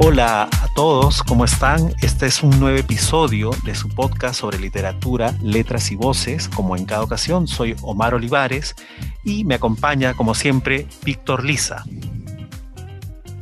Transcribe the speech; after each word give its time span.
Hola 0.00 0.44
a 0.44 0.72
todos, 0.76 1.24
¿cómo 1.24 1.44
están? 1.44 1.92
Este 2.02 2.26
es 2.26 2.44
un 2.44 2.60
nuevo 2.60 2.78
episodio 2.78 3.50
de 3.64 3.74
su 3.74 3.88
podcast 3.88 4.38
sobre 4.38 4.60
literatura, 4.60 5.34
letras 5.42 5.90
y 5.90 5.96
voces. 5.96 6.48
Como 6.48 6.76
en 6.76 6.84
cada 6.84 7.02
ocasión, 7.02 7.48
soy 7.48 7.74
Omar 7.82 8.14
Olivares 8.14 8.76
y 9.24 9.44
me 9.44 9.56
acompaña, 9.56 10.14
como 10.14 10.36
siempre, 10.36 10.86
Víctor 11.04 11.44
Lisa. 11.44 11.84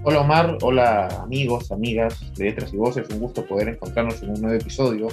Hola 0.02 0.20
Omar, 0.20 0.56
hola 0.62 1.09
amigos, 1.23 1.70
amigas 1.70 2.32
de 2.37 2.45
letras 2.45 2.73
y 2.73 2.79
voces. 2.79 3.07
Un 3.11 3.18
gusto 3.20 3.45
poder 3.45 3.68
encontrarnos 3.68 4.23
en 4.23 4.30
un 4.30 4.41
nuevo 4.41 4.59
episodio 4.59 5.09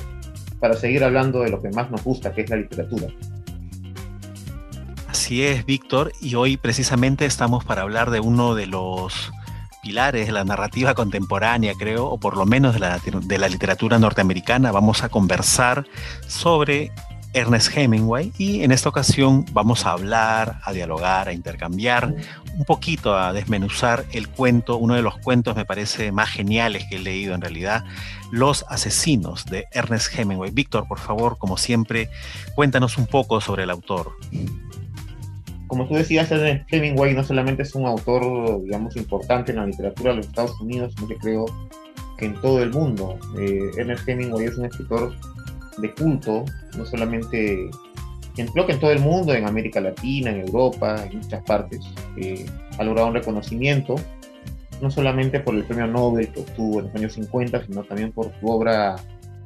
para 0.62 0.75
seguir 0.75 1.04
hablando 1.04 1.41
de 1.41 1.50
lo 1.50 1.62
que 1.62 1.71
más 1.71 1.91
nos 1.91 2.05
gusta, 2.05 2.34
que 2.34 2.44
es 2.44 2.50
la 2.50 2.55
literatura. 2.55 3.07
Así 5.10 5.44
es, 5.44 5.66
Víctor, 5.66 6.14
y 6.21 6.36
hoy 6.36 6.55
precisamente 6.55 7.25
estamos 7.25 7.66
para 7.66 7.82
hablar 7.82 8.12
de 8.12 8.21
uno 8.21 8.55
de 8.55 8.66
los 8.68 9.33
pilares 9.83 10.25
de 10.25 10.32
la 10.32 10.46
narrativa 10.46 10.96
contemporánea, 10.96 11.73
creo, 11.78 12.05
o 12.05 12.18
por 12.18 12.37
lo 12.37 12.46
menos 12.46 12.74
de 12.74 12.79
la, 12.79 13.00
de 13.00 13.37
la 13.37 13.50
literatura 13.50 14.00
norteamericana. 14.00 14.71
Vamos 14.71 15.04
a 15.04 15.10
conversar 15.10 15.86
sobre 16.25 16.91
Ernest 17.33 17.75
Hemingway 17.75 18.32
y 18.38 18.64
en 18.64 18.71
esta 18.71 18.89
ocasión 18.89 19.46
vamos 19.51 19.86
a 19.86 19.91
hablar, 19.91 20.61
a 20.64 20.71
dialogar, 20.71 21.27
a 21.27 21.33
intercambiar 21.33 22.15
un 22.55 22.65
poquito, 22.65 23.18
a 23.18 23.33
desmenuzar 23.33 24.05
el 24.11 24.29
cuento, 24.29 24.77
uno 24.77 24.93
de 24.93 25.01
los 25.01 25.18
cuentos 25.18 25.55
me 25.55 25.65
parece 25.65 26.11
más 26.11 26.29
geniales 26.29 26.86
que 26.89 26.97
he 26.97 27.00
leído 27.00 27.33
en 27.33 27.41
realidad, 27.41 27.83
Los 28.32 28.65
asesinos 28.69 29.46
de 29.46 29.68
Ernest 29.71 30.18
Hemingway. 30.18 30.52
Víctor, 30.52 30.88
por 30.88 31.00
favor, 31.00 31.38
como 31.38 31.57
siempre, 31.57 32.09
cuéntanos 32.55 32.97
un 32.97 33.08
poco 33.08 33.41
sobre 33.41 33.63
el 33.63 33.72
autor 33.72 34.16
como 35.73 35.88
tú 35.88 35.95
decías, 35.95 36.30
Hemingway 36.69 37.16
no 37.16 37.23
solamente 37.23 37.63
es 37.63 37.73
un 37.73 37.88
autor, 37.88 38.61
digamos, 38.61 38.95
importante 38.95 39.53
en 39.53 39.58
la 39.58 39.66
literatura 39.66 40.11
de 40.11 40.17
los 40.17 40.27
Estados 40.27 40.61
Unidos, 40.61 40.93
sino 40.95 41.07
que 41.07 41.17
creo 41.17 41.45
que 42.15 42.25
en 42.25 42.39
todo 42.41 42.61
el 42.61 42.69
mundo. 42.69 43.17
Eh, 43.39 43.71
Ernest 43.75 44.07
Hemingway 44.07 44.45
es 44.45 44.55
un 44.55 44.65
escritor 44.65 45.15
de 45.80 45.91
culto, 45.95 46.45
no 46.77 46.85
solamente, 46.85 47.71
en, 48.38 48.47
creo 48.49 48.67
que 48.67 48.73
en 48.73 48.80
todo 48.80 48.91
el 48.91 48.99
mundo, 48.99 49.33
en 49.33 49.47
América 49.47 49.81
Latina, 49.81 50.30
en 50.30 50.41
Europa, 50.41 51.07
en 51.09 51.17
muchas 51.17 51.41
partes, 51.41 51.80
eh, 52.17 52.45
ha 52.77 52.83
logrado 52.83 53.08
un 53.08 53.15
reconocimiento, 53.15 53.95
no 54.80 54.91
solamente 54.91 55.39
por 55.39 55.55
el 55.55 55.63
premio 55.63 55.87
Nobel 55.87 56.27
que 56.27 56.41
obtuvo 56.41 56.81
en 56.81 56.85
los 56.85 56.95
años 56.95 57.13
50, 57.13 57.65
sino 57.65 57.83
también 57.83 58.11
por 58.11 58.31
su 58.39 58.45
obra 58.45 58.97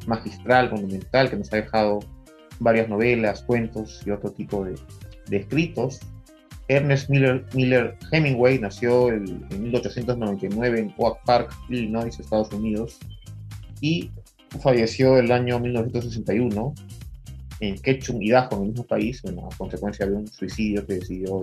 magistral, 0.08 0.72
monumental, 0.72 1.30
que 1.30 1.38
nos 1.38 1.54
ha 1.54 1.56
dejado 1.56 2.00
varias 2.60 2.90
novelas, 2.90 3.44
cuentos 3.44 4.02
y 4.06 4.12
otro 4.12 4.34
tipo 4.34 4.66
de 4.66 5.38
escritos 5.38 6.02
Ernest 6.70 7.10
Miller, 7.10 7.96
Hemingway 8.12 8.60
nació 8.60 9.10
en 9.12 9.40
1899 9.50 10.80
en 10.80 10.94
Oak 10.98 11.24
Park, 11.26 11.54
Illinois, 11.70 12.20
Estados 12.20 12.52
Unidos, 12.52 12.98
y 13.80 14.10
falleció 14.62 15.18
el 15.18 15.32
año 15.32 15.60
1961 15.60 16.74
en 17.60 17.76
Ketchum, 17.78 18.22
Idaho, 18.22 18.58
en 18.58 18.64
el 18.64 18.70
mismo 18.70 18.84
país, 18.84 19.22
a 19.26 19.58
consecuencia 19.58 20.06
de 20.06 20.14
un 20.14 20.28
suicidio 20.28 20.86
que 20.86 20.96
decidió 20.96 21.42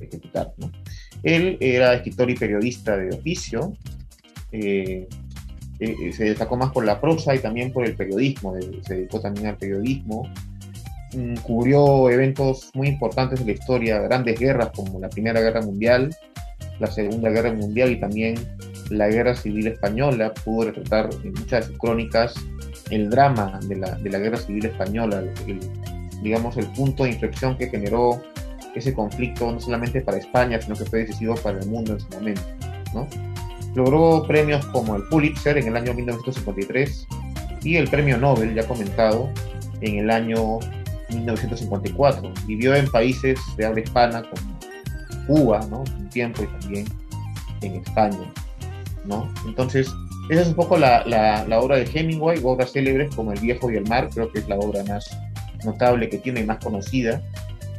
ejecutar. 0.00 0.52
Él 1.22 1.56
era 1.60 1.94
escritor 1.94 2.30
y 2.30 2.34
periodista 2.34 2.96
de 2.96 3.16
oficio, 3.16 3.76
eh, 4.52 5.08
eh, 5.80 6.12
se 6.12 6.24
destacó 6.24 6.56
más 6.56 6.70
por 6.70 6.84
la 6.84 7.00
prosa 7.00 7.34
y 7.34 7.38
también 7.38 7.72
por 7.72 7.84
el 7.84 7.96
periodismo, 7.96 8.54
se 8.82 8.94
dedicó 8.94 9.20
también 9.20 9.46
al 9.46 9.56
periodismo, 9.56 10.28
cubrió 11.42 12.10
eventos 12.10 12.70
muy 12.74 12.88
importantes 12.88 13.40
de 13.40 13.46
la 13.46 13.52
historia, 13.52 14.00
grandes 14.00 14.38
guerras 14.38 14.70
como 14.74 14.98
la 14.98 15.08
Primera 15.08 15.40
Guerra 15.40 15.60
Mundial, 15.62 16.14
la 16.78 16.86
Segunda 16.86 17.30
Guerra 17.30 17.52
Mundial 17.52 17.92
y 17.92 18.00
también 18.00 18.34
la 18.90 19.08
Guerra 19.08 19.34
Civil 19.34 19.66
Española. 19.68 20.32
Pudo 20.44 20.66
retratar 20.66 21.10
en 21.22 21.32
muchas 21.32 21.60
de 21.60 21.66
sus 21.68 21.78
crónicas 21.78 22.34
el 22.90 23.10
drama 23.10 23.58
de 23.66 23.76
la, 23.76 23.94
de 23.96 24.10
la 24.10 24.18
Guerra 24.18 24.36
Civil 24.36 24.66
Española, 24.66 25.22
digamos 26.22 26.56
el 26.56 26.66
punto 26.72 27.04
de 27.04 27.10
inflexión 27.10 27.56
que 27.56 27.68
generó 27.68 28.20
ese 28.74 28.94
conflicto 28.94 29.52
no 29.52 29.60
solamente 29.60 30.00
para 30.00 30.18
España, 30.18 30.60
sino 30.60 30.76
que 30.76 30.84
fue 30.84 31.00
decisivo 31.00 31.34
para 31.36 31.58
el 31.58 31.68
mundo 31.68 31.92
en 31.92 32.00
su 32.00 32.08
momento. 32.10 32.42
¿no? 32.94 33.06
Logró 33.74 34.24
premios 34.26 34.64
como 34.66 34.96
el 34.96 35.02
Pulitzer 35.04 35.58
en 35.58 35.68
el 35.68 35.76
año 35.76 35.94
1953 35.94 37.06
y 37.62 37.76
el 37.76 37.88
premio 37.88 38.18
Nobel, 38.18 38.54
ya 38.54 38.66
comentado, 38.66 39.30
en 39.80 39.98
el 39.98 40.10
año 40.10 40.58
1954. 41.14 42.32
Vivió 42.46 42.74
en 42.74 42.90
países 42.90 43.38
de 43.56 43.66
habla 43.66 43.80
hispana 43.80 44.22
como 44.22 44.58
Cuba, 45.26 45.60
¿no? 45.70 45.84
Un 45.98 46.08
tiempo 46.08 46.42
y 46.42 46.46
también 46.60 46.86
en 47.62 47.76
España, 47.76 48.32
¿no? 49.04 49.32
Entonces, 49.46 49.92
esa 50.30 50.42
es 50.42 50.48
un 50.48 50.54
poco 50.54 50.76
la, 50.76 51.04
la, 51.04 51.60
obra 51.60 51.76
de 51.76 51.88
Hemingway, 51.92 52.40
obras 52.42 52.72
célebres 52.72 53.14
como 53.14 53.32
El 53.32 53.40
viejo 53.40 53.70
y 53.70 53.76
el 53.76 53.86
mar, 53.88 54.08
creo 54.12 54.30
que 54.30 54.40
es 54.40 54.48
la 54.48 54.56
obra 54.56 54.82
más 54.84 55.10
notable 55.64 56.08
que 56.08 56.18
tiene 56.18 56.40
y 56.40 56.44
más 56.44 56.58
conocida. 56.58 57.22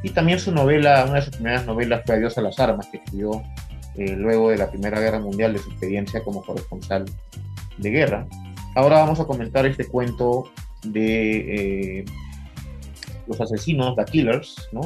Y 0.03 0.09
también 0.09 0.39
su 0.39 0.51
novela, 0.51 1.05
una 1.05 1.15
de 1.15 1.21
sus 1.23 1.35
primeras 1.35 1.65
novelas 1.65 2.03
fue 2.05 2.15
Adiós 2.15 2.37
a 2.37 2.41
las 2.41 2.59
armas, 2.59 2.87
que 2.87 2.97
escribió 2.97 3.41
eh, 3.95 4.15
luego 4.17 4.49
de 4.49 4.57
la 4.57 4.69
Primera 4.69 4.99
Guerra 4.99 5.19
Mundial, 5.19 5.53
de 5.53 5.59
su 5.59 5.69
experiencia 5.69 6.23
como 6.23 6.43
corresponsal 6.43 7.05
de 7.77 7.89
guerra. 7.89 8.27
Ahora 8.75 8.97
vamos 8.97 9.19
a 9.19 9.25
comentar 9.25 9.65
este 9.65 9.85
cuento 9.85 10.51
de 10.83 11.99
eh, 11.99 12.05
los 13.27 13.39
asesinos, 13.39 13.95
The 13.95 14.05
Killers, 14.05 14.69
¿no? 14.71 14.81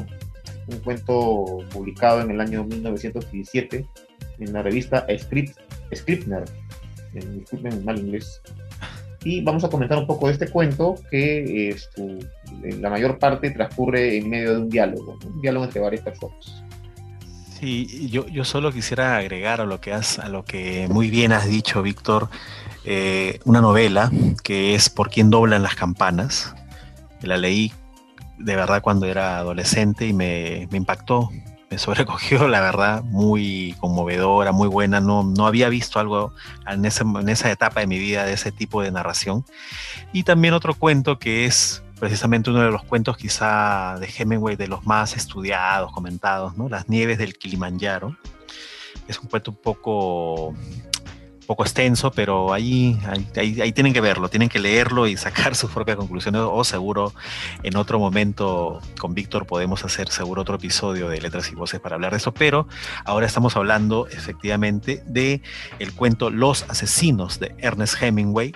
Un 0.68 0.80
cuento 0.80 1.60
publicado 1.72 2.22
en 2.22 2.32
el 2.32 2.42
año 2.42 2.64
1917 2.64 3.86
en 4.40 4.54
la 4.54 4.62
revista 4.62 5.06
Script, 5.18 5.58
Scriptner, 5.94 6.44
en, 7.14 7.40
disculpen 7.40 7.84
mal 7.86 7.98
inglés. 7.98 8.42
Y 9.24 9.42
vamos 9.42 9.64
a 9.64 9.70
comentar 9.70 9.98
un 9.98 10.08
poco 10.08 10.28
de 10.28 10.34
este 10.34 10.48
cuento 10.48 10.96
que 11.10 11.70
es 11.70 11.90
en 11.98 12.82
la 12.82 12.90
mayor 12.90 13.20
parte 13.20 13.52
transcurre 13.52 14.18
en 14.18 14.30
medio 14.30 14.52
de 14.52 14.58
un 14.62 14.70
diálogo, 14.70 15.18
un 15.26 15.42
diálogo 15.42 15.66
entre 15.66 15.82
varias 15.82 16.04
personas. 16.04 16.64
Sí, 17.60 18.08
yo, 18.12 18.28
yo 18.28 18.46
solo 18.46 18.72
quisiera 18.72 19.18
agregar 19.18 19.62
a 19.62 19.66
lo 19.66 19.82
que 19.82 19.92
has, 19.92 20.20
a 20.20 20.30
lo 20.30 20.46
que 20.46 20.88
muy 20.90 21.10
bien 21.10 21.32
has 21.32 21.48
dicho, 21.48 21.82
Víctor, 21.82 22.30
eh, 22.86 23.40
una 23.46 23.62
novela 23.62 24.12
que 24.44 24.76
es 24.76 24.90
Por 24.90 25.10
quién 25.10 25.32
doblan 25.32 25.64
las 25.64 25.76
campanas. 25.76 26.54
La 27.22 27.36
leí 27.36 27.74
de 28.38 28.56
verdad 28.56 28.82
cuando 28.82 29.06
era 29.06 29.38
adolescente 29.38 30.08
y 30.08 30.14
me, 30.14 30.68
impactó, 30.72 31.30
me 31.70 31.78
sobrecogió, 31.78 32.48
la 32.48 32.62
verdad, 32.62 33.04
muy 33.04 33.76
conmovedora, 33.80 34.52
muy 34.52 34.68
buena. 34.68 35.00
No, 35.00 35.24
no 35.24 35.48
había 35.48 35.70
visto 35.70 36.00
algo 36.00 36.34
en, 36.68 36.86
en 36.86 37.30
esa 37.30 37.52
etapa 37.52 37.80
de 37.80 37.88
mi 37.88 38.00
vida 38.00 38.26
de 38.26 38.34
ese 38.34 38.52
tipo 38.52 38.82
de 38.82 38.92
narración. 38.92 39.46
Y 40.14 40.24
también 40.24 40.54
otro 40.54 40.74
cuento 40.74 41.20
que 41.20 41.46
es 41.46 41.84
precisamente 42.00 42.50
uno 42.50 42.62
de 42.62 42.72
los 42.72 42.84
cuentos 42.84 43.18
quizá 43.18 43.98
de 44.00 44.08
Hemingway 44.08 44.56
de 44.56 44.68
los 44.68 44.86
más 44.86 45.16
estudiados, 45.16 45.92
comentados, 45.92 46.58
¿no? 46.58 46.70
Las 46.70 46.90
nieves 46.90 47.18
del 47.18 47.38
Kilimanjaro. 47.38 48.16
Es 49.08 49.20
un 49.20 49.28
cuento 49.28 49.52
un 49.52 49.58
poco 49.58 50.54
poco 51.48 51.64
extenso, 51.64 52.12
pero 52.12 52.54
ahí, 52.54 53.00
ahí, 53.36 53.72
tienen 53.72 53.94
que 53.94 54.02
verlo, 54.02 54.30
tienen 54.30 54.50
que 54.50 54.60
leerlo 54.60 55.08
y 55.08 55.18
sacar 55.18 55.56
sus 55.56 55.72
propias 55.72 55.98
conclusiones 55.98 56.42
o 56.44 56.64
seguro 56.64 57.14
en 57.64 57.78
otro 57.78 57.98
momento 57.98 58.82
con 59.00 59.14
Víctor 59.14 59.48
podemos 59.48 59.84
hacer 59.84 60.10
seguro 60.10 60.44
otro 60.44 60.56
episodio 60.56 61.10
de 61.10 61.22
Letras 61.22 61.50
y 61.52 61.56
Voces 61.56 61.80
para 61.80 61.96
hablar 61.96 62.12
de 62.12 62.18
eso, 62.18 62.34
pero 62.34 62.68
ahora 63.06 63.26
estamos 63.26 63.56
hablando 63.56 64.08
efectivamente 64.10 65.02
de 65.08 65.42
el 65.80 65.94
cuento 65.94 66.30
Los 66.30 66.64
asesinos 66.70 67.40
de 67.40 67.56
Ernest 67.60 68.02
Hemingway. 68.02 68.54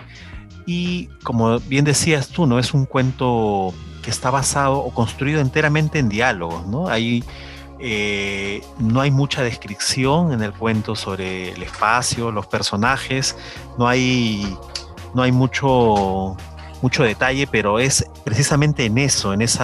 Y 0.66 1.08
como 1.24 1.60
bien 1.60 1.86
decías 1.86 2.28
tú, 2.28 2.46
no 2.46 2.60
es 2.60 2.74
un 2.74 2.86
cuento 2.86 3.74
que 4.04 4.12
está 4.12 4.30
basado 4.30 4.78
o 4.78 4.94
construido 4.94 5.42
enteramente 5.42 6.00
en 6.00 6.10
diálogos, 6.10 6.68
¿no? 6.68 6.88
Hay 6.88 7.24
eh, 7.84 8.62
no 8.80 9.02
hay 9.02 9.10
mucha 9.10 9.42
descripción 9.42 10.34
en 10.34 10.44
el 10.44 10.54
cuento 10.54 10.96
sobre 10.96 11.52
el 11.54 11.64
espacio, 11.64 12.32
los 12.32 12.46
personajes, 12.46 13.36
no 13.80 13.88
hay, 13.88 14.56
no 15.16 15.24
hay 15.24 15.32
mucho, 15.32 16.38
mucho 16.84 17.04
detalle, 17.04 17.48
pero 17.48 17.80
es 17.80 18.06
precisamente 18.24 18.86
en 18.86 19.00
eso, 19.00 19.34
en 19.34 19.42
ese 19.42 19.64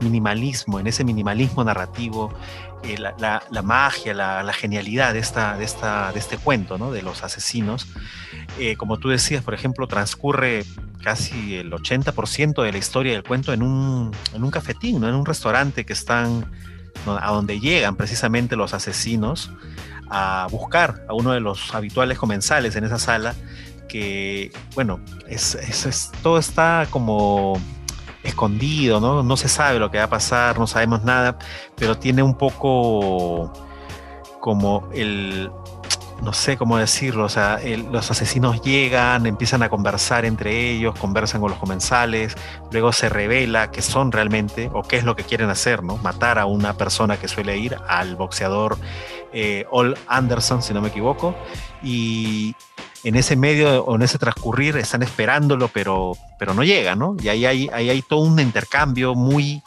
minimalismo, 0.00 0.80
en 0.80 0.86
ese 0.86 1.04
minimalismo 1.04 1.62
narrativo, 1.62 2.32
eh, 2.84 2.96
la, 2.98 3.62
magia, 3.62 4.14
la, 4.14 4.52
genialidad 4.54 5.12
de, 5.12 5.18
esta, 5.18 5.58
de, 5.58 5.64
esta, 5.64 6.12
de 6.12 6.18
este 6.18 6.38
cuento, 6.38 6.78
¿no? 6.78 6.90
de 6.90 7.02
los 7.02 7.22
asesinos. 7.22 7.86
Eh, 8.58 8.76
como 8.76 8.98
tú 8.98 9.10
decías, 9.10 9.44
por 9.44 9.52
ejemplo, 9.52 9.86
transcurre 9.86 10.64
casi 11.02 11.56
el 11.56 11.70
80% 11.70 12.62
de 12.62 12.72
la 12.72 12.78
historia 12.78 13.12
del 13.12 13.24
cuento 13.24 13.52
en 13.52 13.62
un, 13.62 14.10
en 14.32 14.42
un 14.42 14.50
cafetín, 14.50 15.00
¿no? 15.02 15.08
en 15.08 15.14
un 15.14 15.26
restaurante 15.26 15.84
que 15.84 15.92
están 15.92 16.50
a 17.06 17.30
donde 17.30 17.60
llegan 17.60 17.96
precisamente 17.96 18.56
los 18.56 18.74
asesinos 18.74 19.50
a 20.10 20.48
buscar 20.50 21.04
a 21.08 21.14
uno 21.14 21.32
de 21.32 21.40
los 21.40 21.74
habituales 21.74 22.18
comensales 22.18 22.74
en 22.76 22.84
esa 22.84 22.98
sala, 22.98 23.34
que, 23.88 24.52
bueno, 24.74 25.00
todo 26.22 26.38
está 26.38 26.86
como 26.90 27.60
escondido, 28.22 29.00
¿no? 29.00 29.22
No 29.22 29.36
se 29.36 29.48
sabe 29.48 29.78
lo 29.78 29.90
que 29.90 29.98
va 29.98 30.04
a 30.04 30.10
pasar, 30.10 30.58
no 30.58 30.66
sabemos 30.66 31.04
nada, 31.04 31.38
pero 31.76 31.96
tiene 31.96 32.22
un 32.22 32.36
poco 32.36 33.52
como 34.40 34.88
el, 34.92 35.50
no 36.22 36.32
sé 36.32 36.56
cómo 36.56 36.76
decirlo, 36.78 37.24
o 37.24 37.28
sea, 37.28 37.58
los 37.90 38.10
asesinos 38.10 38.62
llegan, 38.62 39.26
empiezan 39.26 39.62
a 39.62 39.68
conversar 39.68 40.24
entre 40.24 40.70
ellos, 40.70 40.98
conversan 40.98 41.40
con 41.40 41.50
los 41.50 41.58
comensales, 41.58 42.36
luego 42.70 42.92
se 42.92 43.08
revela 43.08 43.70
que 43.70 43.82
son 43.82 44.12
realmente, 44.12 44.70
o 44.72 44.82
qué 44.82 44.96
es 44.96 45.04
lo 45.04 45.16
que 45.16 45.24
quieren 45.24 45.50
hacer, 45.50 45.82
¿no? 45.82 45.96
Matar 45.98 46.38
a 46.38 46.46
una 46.46 46.74
persona 46.74 47.16
que 47.16 47.28
suele 47.28 47.56
ir, 47.58 47.76
al 47.88 48.16
boxeador 48.16 48.76
eh, 49.32 49.64
Ol 49.70 49.96
Anderson, 50.06 50.62
si 50.62 50.74
no 50.74 50.80
me 50.80 50.88
equivoco, 50.88 51.34
y 51.82 52.54
en 53.04 53.16
ese 53.16 53.36
medio 53.36 53.84
o 53.84 53.96
en 53.96 54.02
ese 54.02 54.18
transcurrir 54.18 54.76
están 54.76 55.02
esperándolo, 55.02 55.68
pero, 55.68 56.12
pero 56.38 56.54
no 56.54 56.62
llega, 56.62 56.94
¿no? 56.94 57.16
Y 57.20 57.28
ahí 57.28 57.46
hay, 57.46 57.70
ahí 57.72 57.90
hay 57.90 58.02
todo 58.02 58.20
un 58.20 58.38
intercambio 58.40 59.14
muy 59.14 59.62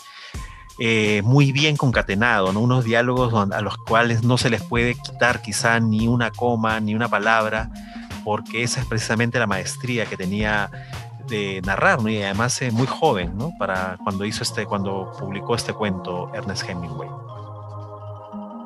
eh, 0.79 1.21
muy 1.23 1.51
bien 1.51 1.77
concatenado, 1.77 2.51
¿no? 2.51 2.59
unos 2.59 2.83
diálogos 2.83 3.33
a 3.51 3.61
los 3.61 3.77
cuales 3.77 4.23
no 4.23 4.37
se 4.37 4.49
les 4.49 4.63
puede 4.63 4.95
quitar 4.95 5.41
quizá 5.41 5.79
ni 5.79 6.07
una 6.07 6.31
coma, 6.31 6.79
ni 6.79 6.95
una 6.95 7.07
palabra, 7.07 7.69
porque 8.23 8.63
esa 8.63 8.79
es 8.79 8.87
precisamente 8.87 9.37
la 9.37 9.47
maestría 9.47 10.05
que 10.05 10.17
tenía 10.17 10.71
de 11.27 11.61
narrar, 11.63 12.01
¿no? 12.01 12.09
y 12.09 12.21
además 12.21 12.61
es 12.61 12.73
muy 12.73 12.87
joven, 12.87 13.37
¿no? 13.37 13.51
Para 13.57 13.97
cuando 14.03 14.25
hizo 14.25 14.43
este, 14.43 14.65
cuando 14.65 15.11
publicó 15.17 15.55
este 15.55 15.73
cuento 15.73 16.31
Ernest 16.33 16.67
Hemingway. 16.67 17.09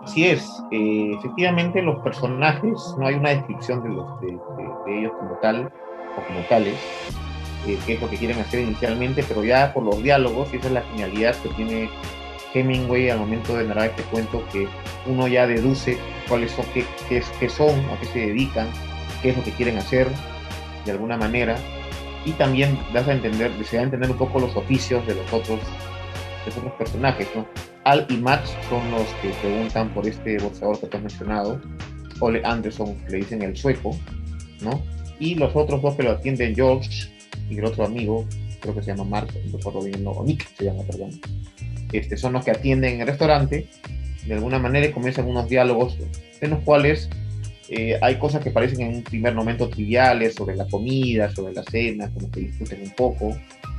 Así 0.04 0.26
es, 0.26 0.64
eh, 0.72 1.12
efectivamente 1.20 1.82
los 1.82 2.00
personajes, 2.00 2.96
no 2.98 3.08
hay 3.08 3.16
una 3.16 3.30
descripción 3.32 3.84
de, 3.84 3.90
los, 3.90 4.22
de 4.22 5.00
ellos 5.00 5.12
como 5.20 5.36
tal 5.42 5.72
o 6.18 6.26
como 6.26 6.40
tales, 6.48 6.78
eh, 7.68 7.78
qué 7.86 7.94
es 7.94 8.02
lo 8.02 8.10
que 8.10 8.18
quieren 8.18 8.40
hacer 8.40 8.62
inicialmente, 8.62 9.24
pero 9.28 9.44
ya 9.44 9.74
por 9.74 9.84
los 9.84 10.02
diálogos, 10.02 10.50
y 10.54 10.58
esa 10.58 10.68
es 10.68 10.74
la 10.74 10.82
genialidad 10.84 11.36
que 11.42 11.50
tiene 11.50 11.90
Hemingway 12.54 13.10
al 13.10 13.20
momento 13.20 13.56
de 13.56 13.66
narrar 13.66 13.90
este 13.90 14.04
cuento, 14.04 14.44
que 14.52 14.68
uno 15.06 15.28
ya 15.28 15.46
deduce 15.46 15.98
cuáles 16.28 16.52
son, 16.52 16.66
qué, 16.74 16.86
qué, 17.10 17.50
son, 17.50 17.80
a 17.90 18.00
qué 18.00 18.06
se 18.08 18.20
dedican, 18.20 18.68
qué 19.22 19.30
es 19.30 19.38
lo 19.38 19.44
que 19.44 19.52
quieren 19.52 19.78
hacer 19.78 20.08
de 20.86 20.92
alguna 20.92 21.18
manera, 21.18 21.58
y 22.26 22.32
también 22.32 22.78
das 22.94 23.08
a 23.08 23.14
entender, 23.14 23.52
se 23.66 23.76
da 23.76 23.82
a 23.82 23.86
entender 23.86 24.12
un 24.12 24.18
poco 24.18 24.40
los 24.40 24.56
oficios 24.56 25.06
de 25.06 25.16
los 25.16 25.26
otros, 25.34 25.60
de 26.46 26.52
otros 26.52 26.74
personajes, 26.74 27.28
¿no? 27.36 27.46
Al 27.84 28.06
y 28.10 28.18
Max 28.18 28.54
son 28.70 28.90
los 28.92 29.08
que 29.22 29.30
preguntan 29.42 29.90
por 29.90 30.08
este 30.08 30.38
boxeador 30.40 30.80
que 30.80 30.88
te 30.88 30.98
has 30.98 31.04
mencionado, 31.04 31.62
Ole 32.20 32.42
Anderson, 32.44 32.96
le 33.10 33.18
dicen 33.18 33.42
el 33.42 33.56
sueco, 33.56 33.98
¿no? 34.62 34.82
Y 35.20 35.36
los 35.36 35.56
otros 35.56 35.82
dos 35.82 35.96
que 35.96 36.04
lo 36.04 36.12
atienden, 36.12 36.56
George 36.56 37.17
y 37.50 37.58
el 37.58 37.66
otro 37.66 37.86
amigo, 37.86 38.26
creo 38.60 38.76
que 38.76 38.82
se 38.82 38.92
llama 38.92 39.04
Mark, 39.04 39.30
no 39.46 39.58
recuerdo 39.58 39.82
bien, 39.82 40.04
no, 40.04 40.24
Nick 40.24 40.48
se 40.58 40.66
llama, 40.66 40.84
perdón, 40.84 41.20
este, 41.92 42.18
son 42.18 42.34
los 42.34 42.44
que 42.44 42.52
atienden 42.52 43.02
el 43.02 43.08
restaurante, 43.08 43.68
de 44.26 44.34
alguna 44.34 44.60
manera 44.60 44.92
comienzan 44.92 45.28
unos 45.28 45.48
diálogos 45.48 45.98
en 46.42 46.50
los 46.50 46.60
cuales 46.60 47.10
eh, 47.70 47.98
hay 48.02 48.16
cosas 48.16 48.44
que 48.44 48.52
parecen 48.52 48.82
en 48.82 48.96
un 48.96 49.04
primer 49.04 49.34
momento 49.34 49.70
triviales 49.70 50.36
sobre 50.36 50.56
la 50.56 50.66
comida, 50.68 51.34
sobre 51.34 51.54
la 51.54 51.64
cena, 51.64 52.10
como 52.14 52.32
que 52.32 52.42
discuten 52.42 52.82
un 52.82 52.92
poco 52.92 53.38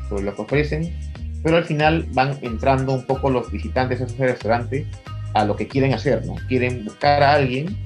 sobre 0.09 0.25
lo 0.25 0.35
que 0.35 0.43
ofrecen, 0.43 0.95
pero 1.43 1.57
al 1.57 1.65
final 1.65 2.07
van 2.13 2.39
entrando 2.43 2.93
un 2.93 3.07
poco 3.07 3.31
los 3.31 3.51
visitantes 3.51 4.01
a 4.01 4.05
ese 4.05 4.27
restaurante 4.27 4.87
a 5.35 5.45
lo 5.45 5.57
que 5.57 5.69
quieren 5.69 5.95
hacer, 5.95 6.27
¿no? 6.27 6.35
Quieren 6.49 6.85
buscar 6.85 7.23
a 7.23 7.35
alguien, 7.35 7.77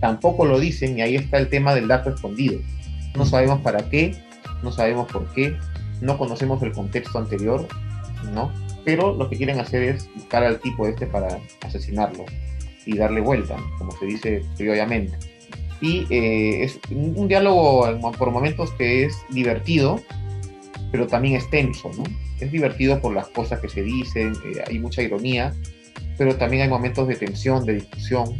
tampoco 0.00 0.46
lo 0.46 0.58
dicen 0.60 0.98
y 0.98 1.02
ahí 1.02 1.16
está 1.16 1.38
el 1.38 1.48
tema 1.48 1.74
del 1.74 1.88
dato 1.88 2.10
escondido. 2.10 2.60
No 3.16 3.26
sabemos 3.26 3.60
para 3.60 3.88
qué, 3.88 4.14
no 4.64 4.72
sabemos 4.72 5.06
por 5.12 5.32
qué, 5.32 5.56
no 6.00 6.18
conocemos 6.18 6.60
el 6.62 6.72
contexto 6.72 7.18
anterior, 7.18 7.68
¿no? 8.32 8.52
Pero 8.84 9.14
lo 9.14 9.30
que 9.30 9.36
quieren 9.36 9.60
hacer 9.60 9.82
es 9.82 10.08
buscar 10.14 10.42
al 10.42 10.58
tipo 10.60 10.86
este 10.86 11.06
para 11.06 11.38
asesinarlo 11.62 12.24
y 12.84 12.96
darle 12.96 13.20
vuelta, 13.20 13.56
como 13.78 13.92
se 13.92 14.06
dice 14.06 14.42
criolamente. 14.56 15.16
Y 15.80 16.06
eh, 16.10 16.64
es 16.64 16.80
un 16.90 17.28
diálogo 17.28 17.86
por 18.18 18.30
momentos 18.30 18.72
que 18.72 19.04
es 19.04 19.16
divertido, 19.30 20.00
pero 20.90 21.06
también 21.06 21.36
es 21.36 21.48
tenso, 21.50 21.90
¿no? 21.96 22.04
Es 22.40 22.50
divertido 22.50 23.00
por 23.00 23.14
las 23.14 23.28
cosas 23.28 23.60
que 23.60 23.68
se 23.68 23.82
dicen, 23.82 24.32
eh, 24.44 24.62
hay 24.66 24.78
mucha 24.78 25.02
ironía, 25.02 25.52
pero 26.16 26.36
también 26.36 26.62
hay 26.62 26.68
momentos 26.68 27.08
de 27.08 27.16
tensión, 27.16 27.64
de 27.64 27.74
discusión, 27.74 28.38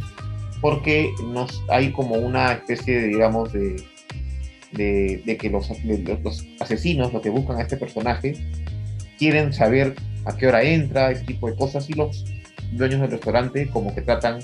porque 0.61 1.11
nos, 1.27 1.63
hay 1.69 1.91
como 1.91 2.15
una 2.15 2.53
especie 2.53 3.01
de, 3.01 3.07
digamos, 3.07 3.51
de, 3.53 3.75
de, 4.75 5.37
que 5.39 5.49
los, 5.49 5.69
los, 6.23 6.45
asesinos, 6.59 7.13
lo 7.13 7.21
que 7.21 7.29
buscan 7.29 7.57
a 7.57 7.61
este 7.61 7.77
personaje, 7.77 8.35
quieren 9.17 9.53
saber 9.53 9.95
a 10.25 10.35
qué 10.35 10.47
hora 10.47 10.63
entra, 10.63 11.11
ese 11.11 11.23
tipo 11.23 11.49
de 11.49 11.55
cosas, 11.55 11.89
y 11.89 11.93
los 11.93 12.25
dueños 12.71 13.01
del 13.01 13.11
restaurante 13.11 13.67
como 13.69 13.93
que 13.93 14.01
tratan 14.01 14.39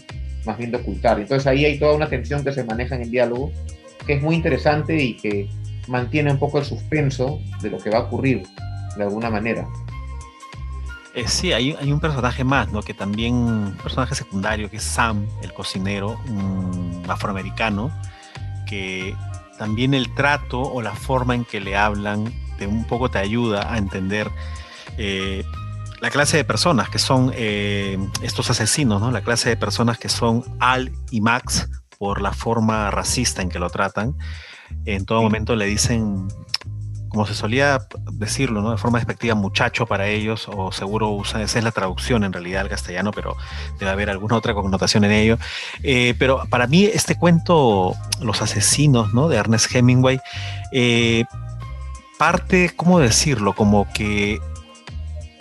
más 0.46 0.58
bien 0.58 0.72
de 0.72 0.78
ocultar. 0.78 1.20
Entonces 1.20 1.46
ahí 1.48 1.66
hay 1.66 1.80
toda 1.80 1.96
una 1.96 2.10
tensión 2.10 2.44
que 2.44 2.52
se 2.52 2.64
maneja 2.64 2.96
en 2.96 3.04
el 3.04 3.12
diálogo, 3.12 3.52
que 4.06 4.14
es 4.14 4.22
muy 4.22 4.36
interesante 4.36 5.02
y 5.02 5.16
que 5.16 5.50
mantiene 5.88 6.32
un 6.32 6.40
poco 6.40 6.60
el 6.60 6.66
suspenso 6.66 7.42
de 7.62 7.70
lo 7.70 7.78
que 7.78 7.90
va 7.90 8.00
a 8.00 8.02
ocurrir, 8.02 8.44
de 8.98 9.04
alguna 9.04 9.30
manera. 9.30 9.68
Eh, 11.14 11.28
sí, 11.28 11.52
hay, 11.52 11.76
hay, 11.78 11.92
un 11.92 12.00
personaje 12.00 12.46
más, 12.46 12.72
¿no? 12.72 12.82
Que 12.82 12.94
también, 12.94 13.34
un 13.34 13.78
personaje 13.84 14.16
secundario, 14.16 14.70
que 14.70 14.78
es 14.78 14.84
Sam, 14.84 15.28
el 15.44 15.52
cocinero, 15.54 16.18
afroamericano, 17.08 17.92
que 18.66 19.14
también 19.62 19.94
el 19.94 20.12
trato 20.16 20.60
o 20.60 20.82
la 20.82 20.96
forma 20.96 21.36
en 21.36 21.46
que 21.46 21.60
le 21.60 21.78
hablan 21.78 22.34
te, 22.58 22.66
un 22.66 22.84
poco 22.86 23.12
te 23.12 23.20
ayuda 23.20 23.72
a 23.72 23.78
entender 23.78 24.28
eh, 24.98 25.44
la 26.00 26.10
clase 26.10 26.38
de 26.38 26.44
personas 26.44 26.90
que 26.90 26.98
son 26.98 27.32
eh, 27.36 28.00
estos 28.24 28.50
asesinos, 28.50 29.00
¿no? 29.00 29.12
La 29.12 29.22
clase 29.22 29.50
de 29.50 29.58
personas 29.58 30.00
que 30.00 30.10
son 30.10 30.44
Al 30.60 30.92
y 31.12 31.22
Max 31.22 31.70
por 32.00 32.24
la 32.24 32.34
forma 32.34 32.90
racista 32.90 33.44
en 33.44 33.50
que 33.50 33.60
lo 33.60 33.70
tratan. 33.70 34.16
En 34.86 35.06
todo 35.06 35.22
momento 35.22 35.56
le 35.56 35.68
dicen 35.68 36.28
como 37.12 37.26
se 37.26 37.34
solía 37.34 37.86
decirlo, 38.14 38.62
¿no? 38.62 38.72
De 38.72 38.78
forma 38.78 38.98
despectiva, 38.98 39.36
muchacho 39.36 39.86
para 39.86 40.08
ellos, 40.08 40.48
o 40.48 40.72
seguro 40.72 41.10
usa, 41.10 41.42
esa 41.42 41.60
es 41.60 41.66
la 41.66 41.72
traducción 41.72 42.24
en 42.24 42.32
realidad 42.32 42.62
al 42.62 42.70
castellano, 42.70 43.12
pero 43.12 43.36
debe 43.80 43.92
haber 43.92 44.10
alguna 44.10 44.38
otra 44.38 44.54
connotación 44.54 45.04
en 45.04 45.12
ello. 45.12 45.38
Eh, 45.84 46.16
pero 46.18 46.44
para 46.50 46.68
mí 46.68 46.86
este 46.86 47.16
cuento, 47.16 47.96
Los 48.22 48.42
asesinos, 48.42 49.14
¿no? 49.14 49.28
De 49.28 49.36
Ernest 49.36 49.76
Hemingway, 49.76 50.22
eh, 50.72 51.26
parte, 52.18 52.72
¿cómo 52.76 53.00
decirlo? 53.00 53.54
Como 53.54 53.92
que, 53.92 54.40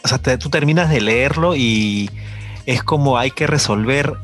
o 0.02 0.08
sea, 0.08 0.18
tú 0.38 0.50
terminas 0.50 0.90
de 0.90 1.00
leerlo 1.00 1.54
y 1.54 2.10
es 2.66 2.82
como 2.82 3.16
hay 3.16 3.30
que 3.30 3.46
resolver 3.46 4.16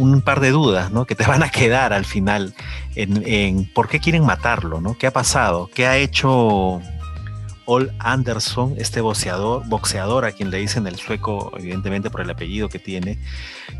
un 0.00 0.22
par 0.22 0.40
de 0.40 0.50
dudas, 0.50 0.90
¿no? 0.90 1.04
Que 1.04 1.14
te 1.14 1.24
van 1.24 1.42
a 1.42 1.50
quedar 1.50 1.92
al 1.92 2.04
final 2.04 2.54
en, 2.94 3.70
por 3.72 3.88
qué 3.88 4.00
quieren 4.00 4.24
matarlo, 4.24 4.80
¿no? 4.80 4.96
¿Qué 4.96 5.06
ha 5.06 5.12
pasado? 5.12 5.70
¿Qué 5.74 5.86
ha 5.86 5.96
hecho 5.96 6.80
Ol 7.66 7.92
Anderson, 7.98 8.74
este 8.78 9.00
boxeador, 9.00 9.66
boxeador 9.68 10.24
a 10.24 10.32
quien 10.32 10.50
le 10.50 10.58
dicen 10.58 10.86
el 10.86 10.96
sueco, 10.96 11.52
evidentemente 11.56 12.10
por 12.10 12.20
el 12.20 12.30
apellido 12.30 12.68
que 12.68 12.78
tiene? 12.78 13.18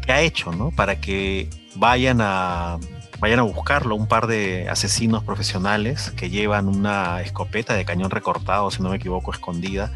¿Qué 0.05 0.12
ha 0.12 0.21
hecho, 0.21 0.53
¿no? 0.53 0.71
Para 0.71 1.00
que 1.00 1.49
vayan 1.75 2.21
a 2.21 2.79
vayan 3.21 3.39
a 3.39 3.43
buscarlo 3.43 3.95
un 3.95 4.07
par 4.07 4.27
de 4.27 4.69
asesinos 4.69 5.23
profesionales 5.23 6.12
que 6.17 6.31
llevan 6.31 6.69
una 6.69 7.21
escopeta 7.21 7.75
de 7.75 7.85
cañón 7.85 8.11
recortado, 8.11 8.71
si 8.71 8.83
no 8.83 8.91
me 8.91 8.97
equivoco, 8.97 9.31
escondida. 9.31 9.93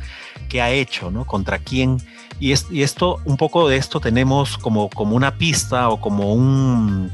¿Qué 0.49 0.62
ha 0.62 0.71
hecho, 0.71 1.11
no? 1.11 1.25
¿Contra 1.25 1.59
quién? 1.59 1.99
Y, 2.38 2.54
y 2.71 2.83
esto, 2.83 3.21
un 3.25 3.37
poco 3.37 3.69
de 3.69 3.76
esto 3.76 4.00
tenemos 4.00 4.59
como, 4.59 4.90
como 4.90 5.16
una 5.16 5.38
pista 5.38 5.88
o 5.88 6.00
como 6.00 6.35
un 6.35 7.11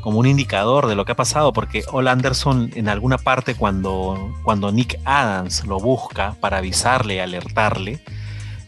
como 0.00 0.18
un 0.18 0.26
indicador 0.26 0.86
de 0.86 0.94
lo 0.94 1.04
que 1.04 1.12
ha 1.12 1.16
pasado, 1.16 1.52
porque 1.52 1.84
Ol 1.92 2.08
Anderson 2.08 2.70
en 2.74 2.88
alguna 2.88 3.18
parte 3.18 3.54
cuando, 3.54 4.34
cuando 4.42 4.72
Nick 4.72 4.98
Adams 5.04 5.66
lo 5.66 5.78
busca 5.78 6.36
para 6.40 6.56
avisarle 6.56 7.20
alertarle 7.20 8.02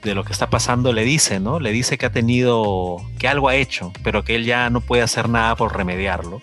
de 0.02 0.14
lo 0.14 0.25
que 0.25 0.32
está 0.32 0.50
pasando, 0.50 0.92
le 0.92 1.04
dice, 1.04 1.40
¿no? 1.40 1.61
Le 1.61 1.73
dice 1.73 1.99
que 1.99 2.06
ha 2.06 2.12
tenido, 2.12 2.97
que 3.18 3.28
algo 3.28 3.49
ha 3.49 3.54
hecho, 3.54 3.92
pero 4.02 4.25
que 4.25 4.35
él 4.35 4.44
ya 4.44 4.68
no 4.71 4.80
puede 4.80 5.02
hacer 5.02 5.28
nada 5.28 5.56
por 5.56 5.76
remediarlo. 5.76 6.40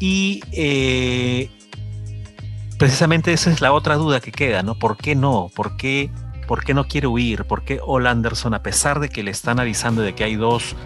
Y 0.00 0.40
eh, 0.52 1.50
precisamente 2.78 3.32
esa 3.32 3.50
es 3.50 3.60
la 3.60 3.72
otra 3.72 3.96
duda 3.96 4.20
que 4.20 4.32
queda, 4.32 4.62
¿no? 4.62 4.78
¿Por 4.78 4.96
qué 4.96 5.14
no? 5.14 5.50
¿Por 5.54 5.76
qué, 5.76 6.10
¿Por 6.46 6.64
qué 6.64 6.74
no 6.74 6.86
quiere 6.88 7.06
huir? 7.06 7.44
¿Por 7.44 7.64
qué 7.64 7.80
Ol 7.84 8.06
Anderson, 8.06 8.54
a 8.54 8.62
pesar 8.62 9.00
de 9.00 9.08
que 9.08 9.22
le 9.22 9.30
están 9.30 9.60
avisando 9.60 10.02
de 10.02 10.14
que 10.14 10.24
hay 10.24 10.36
dos 10.36 10.76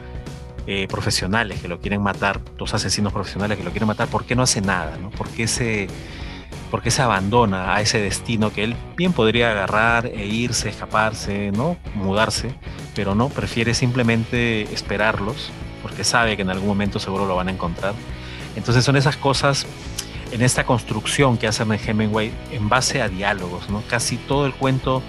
eh, 0.67 0.87
profesionales 0.89 1.61
que 1.61 1.69
lo 1.69 1.81
quieren 1.81 2.03
matar, 2.03 2.41
dos 2.57 2.73
asesinos 2.73 3.13
profesionales 3.13 3.59
que 3.59 3.65
lo 3.65 3.71
quieren 3.71 3.89
matar, 3.89 4.09
¿por 4.09 4.25
qué 4.25 4.37
no 4.37 4.43
hace 4.43 4.61
nada? 4.61 4.97
¿no? 4.97 5.11
¿Por, 5.11 5.29
qué 5.29 5.49
se, 5.49 5.89
¿Por 6.73 6.81
qué 6.81 6.91
se 6.91 7.03
abandona 7.03 7.75
a 7.75 7.83
ese 7.83 8.01
destino 8.01 8.51
que 8.51 8.65
él 8.65 8.75
bien 8.97 9.13
podría 9.13 9.51
agarrar 9.51 10.07
e 10.07 10.25
irse, 10.25 10.71
escaparse, 10.71 11.53
¿no? 11.53 11.77
mudarse, 11.95 12.55
pero 12.95 13.15
no, 13.15 13.29
prefiere 13.29 13.75
simplemente 13.75 14.63
esperarlos 14.73 15.53
porque 15.83 16.03
sabe 16.03 16.35
que 16.35 16.41
en 16.41 16.49
algún 16.49 16.69
momento 16.69 16.99
seguro 16.99 17.27
lo 17.27 17.37
van 17.37 17.49
a 17.49 17.51
encontrar. 17.51 17.93
Entonces 18.57 18.87
son 18.87 18.97
esas 18.97 19.19
cosas 19.19 19.67
en 20.31 20.41
esta 20.41 20.65
construcción 20.65 21.37
que 21.37 21.47
hace 21.47 21.63
Hemingway 21.63 22.33
en 22.51 22.71
base 22.71 23.03
a 23.03 23.11
diálogos, 23.11 23.69
¿no? 23.69 23.83
Casi 23.87 24.17
todo 24.17 24.47
el 24.47 24.55
cuento 24.55 25.03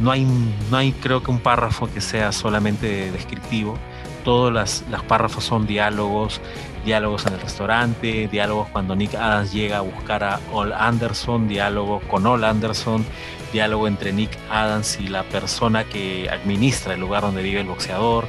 no 0.00 0.12
hay, 0.12 0.26
no 0.70 0.78
hay 0.78 0.92
creo 0.92 1.22
que 1.22 1.30
un 1.30 1.40
párrafo 1.40 1.92
que 1.92 2.00
sea 2.00 2.32
solamente 2.32 3.12
descriptivo, 3.12 3.76
todos 4.24 4.52
las, 4.52 4.84
los 4.90 5.02
párrafos 5.04 5.44
son 5.44 5.66
diálogos, 5.66 6.40
diálogos 6.84 7.26
en 7.26 7.34
el 7.34 7.40
restaurante, 7.40 8.28
diálogos 8.28 8.68
cuando 8.68 8.96
Nick 8.96 9.14
Adams 9.14 9.52
llega 9.52 9.78
a 9.78 9.80
buscar 9.80 10.24
a 10.24 10.40
Ol 10.52 10.72
Anderson, 10.72 11.48
diálogo 11.48 12.00
con 12.08 12.26
Ol 12.26 12.44
Anderson, 12.44 13.04
diálogo 13.52 13.86
entre 13.86 14.12
Nick 14.12 14.36
Adams 14.50 14.98
y 15.00 15.08
la 15.08 15.22
persona 15.24 15.84
que 15.84 16.28
administra 16.30 16.94
el 16.94 17.00
lugar 17.00 17.22
donde 17.22 17.42
vive 17.42 17.60
el 17.60 17.66
boxeador. 17.66 18.26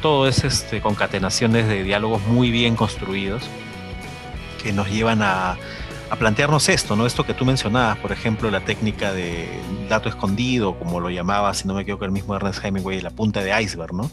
Todo 0.00 0.26
es 0.26 0.44
este, 0.44 0.80
concatenaciones 0.80 1.68
de 1.68 1.84
diálogos 1.84 2.22
muy 2.22 2.50
bien 2.50 2.74
construidos 2.74 3.42
que 4.62 4.72
nos 4.72 4.88
llevan 4.90 5.22
a, 5.22 5.56
a 6.12 6.16
plantearnos 6.16 6.68
esto, 6.68 6.94
¿no? 6.94 7.06
Esto 7.06 7.24
que 7.24 7.32
tú 7.32 7.46
mencionabas, 7.46 7.96
por 7.96 8.12
ejemplo, 8.12 8.50
la 8.50 8.60
técnica 8.60 9.14
de 9.14 9.48
dato 9.88 10.10
escondido, 10.10 10.78
como 10.78 11.00
lo 11.00 11.08
llamaba, 11.08 11.54
si 11.54 11.66
no 11.66 11.72
me 11.72 11.82
equivoco, 11.82 12.04
el 12.04 12.10
mismo 12.10 12.36
Ernest 12.36 12.62
Hemingway, 12.62 13.00
la 13.00 13.08
punta 13.08 13.42
de 13.42 13.62
iceberg, 13.62 13.94
¿no? 13.94 14.10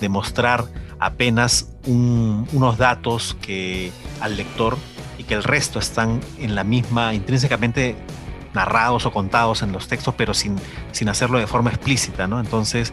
De 0.00 0.08
mostrar 0.08 0.64
apenas 0.98 1.68
unos 1.86 2.78
datos 2.78 3.36
que 3.40 3.92
al 4.20 4.36
lector 4.36 4.76
y 5.18 5.22
que 5.22 5.34
el 5.34 5.44
resto 5.44 5.78
están 5.78 6.20
en 6.40 6.56
la 6.56 6.64
misma, 6.64 7.14
intrínsecamente 7.14 7.94
narrados 8.52 9.06
o 9.06 9.12
contados 9.12 9.62
en 9.62 9.70
los 9.70 9.86
textos, 9.86 10.16
pero 10.16 10.34
sin, 10.34 10.56
sin 10.90 11.08
hacerlo 11.08 11.38
de 11.38 11.46
forma 11.46 11.70
explícita, 11.70 12.26
¿no? 12.26 12.40
Entonces, 12.40 12.92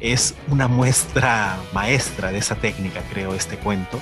es 0.00 0.34
una 0.48 0.66
muestra 0.66 1.56
maestra 1.72 2.32
de 2.32 2.38
esa 2.38 2.56
técnica, 2.56 3.02
creo, 3.12 3.36
este 3.36 3.56
cuento 3.56 4.00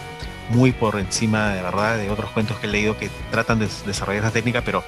muy 0.51 0.73
por 0.73 0.99
encima 0.99 1.55
de 1.55 1.63
verdad 1.63 1.99
de 1.99 2.11
otros 2.11 2.31
cuentos 2.31 2.59
que 2.59 2.67
he 2.67 2.71
leído 2.71 2.97
que 2.99 3.09
tratan 3.31 3.59
de 3.59 3.69
desarrollar 3.87 4.25
esa 4.25 4.33
técnica, 4.33 4.63
pero 4.65 4.83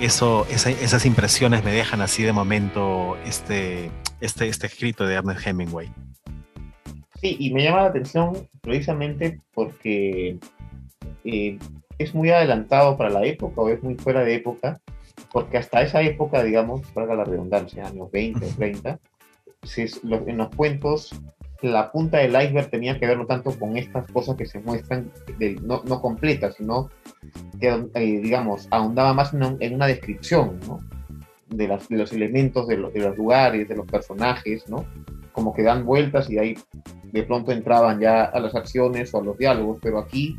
eso, 0.00 0.46
esas 0.48 1.06
impresiones 1.06 1.64
me 1.64 1.72
dejan 1.72 2.00
así 2.00 2.22
de 2.22 2.32
momento 2.32 3.16
este, 3.26 3.90
este, 4.20 4.48
este 4.48 4.66
escrito 4.66 5.06
de 5.06 5.14
Ernest 5.14 5.46
Hemingway. 5.46 5.88
Sí, 7.20 7.36
y 7.38 7.52
me 7.52 7.62
llama 7.62 7.82
la 7.82 7.88
atención 7.88 8.48
precisamente 8.60 9.40
porque 9.54 10.38
eh, 11.24 11.58
es 11.98 12.14
muy 12.14 12.30
adelantado 12.30 12.96
para 12.96 13.10
la 13.10 13.24
época 13.24 13.60
o 13.60 13.68
es 13.68 13.82
muy 13.82 13.94
fuera 13.94 14.22
de 14.22 14.34
época, 14.34 14.80
porque 15.32 15.58
hasta 15.58 15.82
esa 15.82 16.02
época, 16.02 16.42
digamos, 16.42 16.86
para 16.92 17.14
la 17.14 17.24
redundancia, 17.24 17.86
años 17.86 18.10
20 18.10 18.44
o 18.44 18.48
30, 18.48 18.98
en 20.26 20.36
los 20.36 20.48
cuentos 20.54 21.14
la 21.62 21.90
punta 21.90 22.18
del 22.18 22.30
iceberg 22.30 22.70
tenía 22.70 22.98
que 22.98 23.06
ver 23.06 23.18
no 23.18 23.26
tanto 23.26 23.58
con 23.58 23.76
estas 23.76 24.10
cosas 24.10 24.36
que 24.36 24.46
se 24.46 24.60
muestran 24.60 25.10
no, 25.62 25.82
no, 25.86 26.00
completas, 26.00 26.56
sino 26.56 26.90
que, 27.58 27.88
eh, 27.94 28.20
digamos, 28.20 28.68
ahondaba 28.70 29.14
más 29.14 29.32
en, 29.32 29.74
una 29.74 29.86
descripción, 29.86 30.58
¿no? 30.66 30.80
De, 31.48 31.68
los 31.90 32.12
elementos, 32.12 32.66
de, 32.66 32.76
de, 32.76 33.00
los 33.00 33.16
lugares, 33.16 33.68
de 33.68 33.76
los 33.76 33.86
personajes, 33.86 34.68
¿no? 34.68 34.84
Como 35.32 35.54
que 35.54 35.62
dan 35.62 35.84
vueltas 35.84 36.28
y 36.28 36.38
ahí 36.38 36.58
de 37.04 37.22
pronto 37.22 37.52
entraban 37.52 38.00
ya 38.00 38.24
a 38.24 38.40
las 38.40 38.54
acciones 38.54 39.14
o 39.14 39.20
a 39.20 39.24
los 39.24 39.38
diálogos, 39.38 39.78
pero 39.80 39.98
aquí 39.98 40.38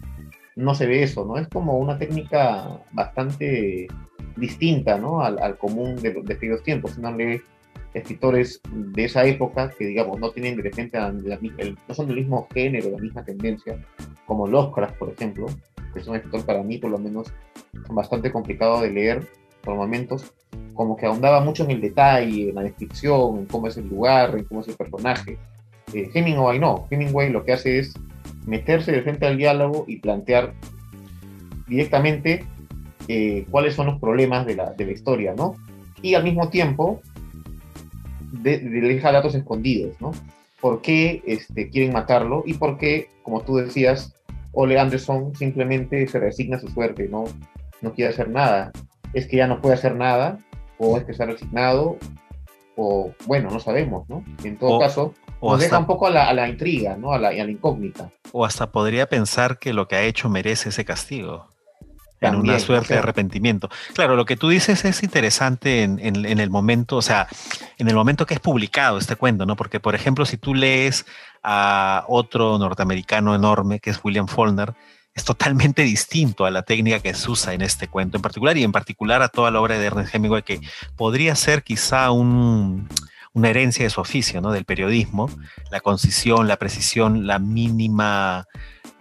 no 0.55 0.75
se 0.75 0.85
ve 0.85 1.03
eso, 1.03 1.25
¿no? 1.25 1.37
Es 1.37 1.47
como 1.47 1.77
una 1.77 1.97
técnica 1.97 2.81
bastante 2.91 3.87
distinta, 4.35 4.97
¿no? 4.97 5.21
Al, 5.21 5.57
común 5.57 5.95
de, 5.95 6.21
de 6.23 6.33
aquellos 6.33 6.61
tiempos. 6.63 6.97
Uno 6.97 7.15
lee 7.15 7.41
escritores 7.97 8.61
de 8.71 9.05
esa 9.05 9.25
época 9.25 9.69
que, 9.77 9.85
digamos, 9.85 10.19
no 10.19 10.31
tienen 10.31 10.55
de 10.57 10.63
repente, 10.63 10.97
no 10.99 11.93
son 11.93 12.07
del 12.07 12.17
mismo 12.17 12.47
género, 12.53 12.89
la 12.91 12.97
misma 12.97 13.23
tendencia, 13.23 13.77
como 14.25 14.47
Lovecraft, 14.47 14.97
por 14.97 15.09
ejemplo, 15.09 15.47
que 15.93 15.99
es 15.99 16.07
un 16.07 16.15
escritor 16.15 16.45
para 16.45 16.63
mí, 16.63 16.77
por 16.77 16.91
lo 16.91 16.97
menos, 16.97 17.27
bastante 17.89 18.31
complicado 18.31 18.81
de 18.81 18.91
leer 18.91 19.27
por 19.61 19.75
momentos, 19.75 20.33
como 20.73 20.95
que 20.95 21.05
ahondaba 21.05 21.41
mucho 21.41 21.63
en 21.63 21.71
el 21.71 21.81
detalle, 21.81 22.49
en 22.49 22.55
la 22.55 22.63
descripción, 22.63 23.39
en 23.39 23.45
cómo 23.45 23.67
es 23.67 23.77
el 23.77 23.87
lugar, 23.87 24.37
en 24.37 24.45
cómo 24.45 24.61
es 24.61 24.67
el 24.67 24.75
personaje. 24.75 25.37
Eh, 25.93 26.09
Hemingway 26.13 26.59
no, 26.59 26.87
Hemingway 26.89 27.31
lo 27.31 27.43
que 27.43 27.53
hace 27.53 27.79
es 27.79 27.93
meterse 28.45 28.91
de 28.91 29.01
frente 29.01 29.25
al 29.25 29.37
diálogo 29.37 29.85
y 29.87 29.97
plantear 29.97 30.53
directamente 31.67 32.45
eh, 33.07 33.45
cuáles 33.49 33.75
son 33.75 33.87
los 33.87 33.99
problemas 33.99 34.45
de 34.45 34.55
la, 34.55 34.71
de 34.73 34.85
la 34.85 34.91
historia, 34.91 35.33
¿no? 35.35 35.55
Y 36.01 36.13
al 36.13 36.23
mismo 36.23 36.49
tiempo 36.49 37.01
de, 38.41 38.59
deja 38.59 39.11
datos 39.11 39.35
escondidos, 39.35 39.99
¿no? 39.99 40.11
¿Por 40.61 40.81
qué 40.81 41.21
este, 41.25 41.69
quieren 41.69 41.93
matarlo? 41.93 42.43
Y 42.45 42.55
por 42.55 42.77
qué, 42.77 43.09
como 43.23 43.41
tú 43.41 43.57
decías, 43.57 44.13
Ole 44.53 44.79
Anderson 44.79 45.35
simplemente 45.35 46.07
se 46.07 46.19
resigna 46.19 46.57
a 46.57 46.59
su 46.59 46.67
suerte, 46.69 47.07
¿no? 47.07 47.25
No 47.81 47.93
quiere 47.93 48.11
hacer 48.11 48.29
nada. 48.29 48.71
Es 49.13 49.27
que 49.27 49.37
ya 49.37 49.47
no 49.47 49.61
puede 49.61 49.75
hacer 49.75 49.95
nada, 49.95 50.39
o 50.77 50.97
es 50.97 51.03
que 51.03 51.11
está 51.11 51.25
resignado, 51.25 51.97
o 52.75 53.11
bueno, 53.25 53.49
no 53.51 53.59
sabemos, 53.59 54.07
¿no? 54.09 54.23
En 54.43 54.57
todo 54.57 54.79
caso, 54.79 55.13
o 55.39 55.51
nos 55.51 55.61
deja 55.61 55.77
un 55.77 55.85
poco 55.85 56.07
a 56.07 56.09
la, 56.09 56.27
a 56.27 56.33
la 56.33 56.49
intriga, 56.49 56.97
¿no? 56.97 57.11
A 57.11 57.19
la, 57.19 57.29
a 57.29 57.33
la 57.33 57.51
incógnita. 57.51 58.11
O 58.31 58.45
hasta 58.45 58.71
podría 58.71 59.07
pensar 59.07 59.59
que 59.59 59.73
lo 59.73 59.87
que 59.87 59.95
ha 59.95 60.03
hecho 60.03 60.29
merece 60.29 60.69
ese 60.69 60.85
castigo 60.85 61.47
en 62.21 62.35
una 62.35 62.59
suerte 62.59 62.93
de 62.93 62.99
arrepentimiento. 62.99 63.69
Claro, 63.93 64.15
lo 64.15 64.25
que 64.25 64.37
tú 64.37 64.49
dices 64.49 64.85
es 64.85 65.03
interesante 65.03 65.83
en, 65.83 66.15
el 66.15 66.49
momento, 66.49 66.97
o 66.97 67.01
sea, 67.01 67.27
en 67.77 67.87
el 67.87 67.95
momento 67.95 68.25
que 68.25 68.33
es 68.33 68.39
publicado 68.39 68.97
este 68.97 69.15
cuento, 69.15 69.45
¿no? 69.45 69.55
Porque, 69.55 69.79
por 69.79 69.95
ejemplo, 69.95 70.25
si 70.25 70.37
tú 70.37 70.53
lees 70.53 71.05
a 71.43 72.03
otro 72.07 72.57
norteamericano 72.57 73.35
enorme, 73.35 73.79
que 73.79 73.91
es 73.91 73.99
William 74.03 74.27
Faulkner, 74.27 74.73
es 75.13 75.23
totalmente 75.23 75.81
distinto 75.83 76.45
a 76.45 76.51
la 76.51 76.61
técnica 76.61 76.99
que 76.99 77.13
se 77.13 77.29
usa 77.29 77.53
en 77.53 77.61
este 77.61 77.87
cuento 77.87 78.17
en 78.17 78.21
particular 78.21 78.57
y 78.57 78.63
en 78.63 78.71
particular 78.71 79.21
a 79.21 79.29
toda 79.29 79.49
la 79.49 79.59
obra 79.59 79.77
de 79.77 79.85
Ernest 79.85 80.13
Hemingway, 80.13 80.43
que 80.43 80.61
podría 80.95 81.35
ser 81.35 81.63
quizá 81.63 82.11
un, 82.11 82.87
una 83.33 83.49
herencia 83.49 83.83
de 83.83 83.89
su 83.89 84.01
oficio, 84.01 84.41
¿no? 84.41 84.51
Del 84.51 84.65
periodismo, 84.65 85.29
la 85.71 85.79
concisión, 85.79 86.47
la 86.47 86.57
precisión, 86.57 87.25
la 87.25 87.39
mínima 87.39 88.47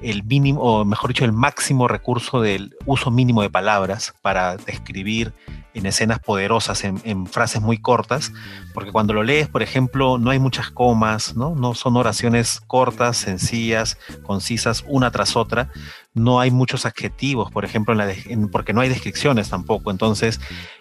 el 0.00 0.24
mínimo, 0.24 0.60
o 0.60 0.84
mejor 0.84 1.08
dicho, 1.08 1.24
el 1.24 1.32
máximo 1.32 1.88
recurso 1.88 2.40
del 2.40 2.76
uso 2.84 3.10
mínimo 3.10 3.42
de 3.42 3.50
palabras 3.50 4.14
para 4.22 4.56
describir 4.56 5.32
en 5.76 5.84
escenas 5.84 6.20
poderosas, 6.20 6.84
en, 6.84 7.26
frases 7.26 7.60
muy 7.60 7.76
cortas, 7.76 8.32
porque 8.72 8.92
cuando 8.92 9.12
lo 9.12 9.22
lees, 9.22 9.48
por 9.48 9.62
ejemplo, 9.62 10.16
no 10.16 10.30
hay 10.30 10.38
muchas 10.38 10.70
comas, 10.70 11.36
¿no? 11.36 11.54
No 11.54 11.74
son 11.74 11.96
oraciones 11.96 12.60
cortas, 12.66 13.18
sencillas, 13.18 13.98
concisas, 14.22 14.84
una 14.88 15.10
tras 15.10 15.36
otra, 15.36 15.70
no 16.16 16.40
hay 16.40 16.50
muchos 16.50 16.86
adjetivos, 16.86 17.52
por 17.52 17.66
ejemplo, 17.66 17.92
en 17.92 17.98
la 17.98 18.48
porque 18.50 18.72
no 18.72 18.80
hay 18.80 18.88
descripciones 18.88 19.50
tampoco. 19.50 19.90
Entonces, 19.90 20.40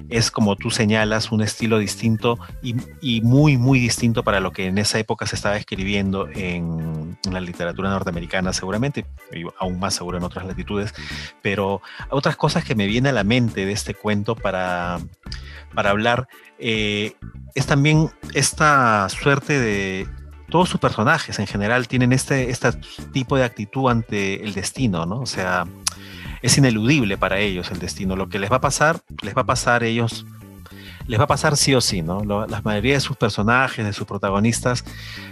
es 0.09 0.31
como 0.31 0.55
tú 0.55 0.71
señalas, 0.71 1.29
un 1.29 1.41
estilo 1.41 1.77
distinto 1.77 2.39
y, 2.61 3.19
muy, 3.21 3.57
muy 3.57 3.79
distinto 3.79 4.23
para 4.23 4.39
lo 4.39 4.51
que 4.51 4.67
en 4.67 4.77
esa 4.77 4.97
época 4.97 5.25
se 5.25 5.35
estaba 5.35 5.57
escribiendo 5.57 6.29
en, 6.33 7.04
la 7.29 7.39
literatura 7.39 7.89
norteamericana, 7.89 8.53
seguramente, 8.53 9.05
y 9.31 9.43
aún 9.60 9.79
más 9.79 9.95
seguro 9.95 10.17
en 10.17 10.24
otras 10.24 10.45
latitudes. 10.45 10.93
Pero 11.41 11.81
otras 12.10 12.36
cosas 12.36 12.63
que 12.63 12.75
me 12.75 12.88
vienen 12.88 13.12
a 13.12 13.13
la 13.13 13.24
mente 13.24 13.65
de 13.65 13.72
este 13.72 13.93
cuento 13.93 14.36
para, 14.36 15.00
para 15.74 15.89
hablar 15.89 16.27
eh, 16.60 17.13
es 17.53 17.65
también 17.65 18.12
esta 18.34 19.07
suerte 19.10 19.60
de 19.60 20.07
todos 20.50 20.69
sus 20.69 20.79
personajes 20.79 21.39
en 21.39 21.48
general 21.48 21.88
tienen 21.88 22.13
este, 22.13 22.50
este 22.50 22.72
tipo 23.12 23.36
de 23.36 23.43
actitud 23.43 23.89
ante 23.89 24.43
el 24.43 24.53
destino, 24.53 25.05
¿no? 25.05 25.22
O 25.22 25.25
sea, 25.25 25.65
es 26.41 26.57
ineludible 26.57 27.17
para 27.17 27.39
ellos 27.39 27.72
el 27.72 27.79
destino. 27.79 28.15
Lo 28.15 28.29
que 28.29 28.39
les 28.39 28.51
va 28.51 28.57
a 28.57 28.62
pasar, 28.62 29.01
les 29.24 29.36
va 29.36 29.41
a 29.41 29.45
pasar 29.45 29.84
ellos, 29.84 30.25
les 31.07 31.19
va 31.19 31.25
a 31.25 31.27
pasar 31.27 31.55
sí 31.57 31.74
o 31.75 31.81
sí, 31.81 32.01
¿no? 32.01 32.24
la 32.24 32.62
mayoría 32.63 32.95
de 32.95 33.00
sus 33.00 33.17
personajes, 33.17 33.85
de 33.85 33.93
sus 33.93 34.07
protagonistas, 34.07 34.83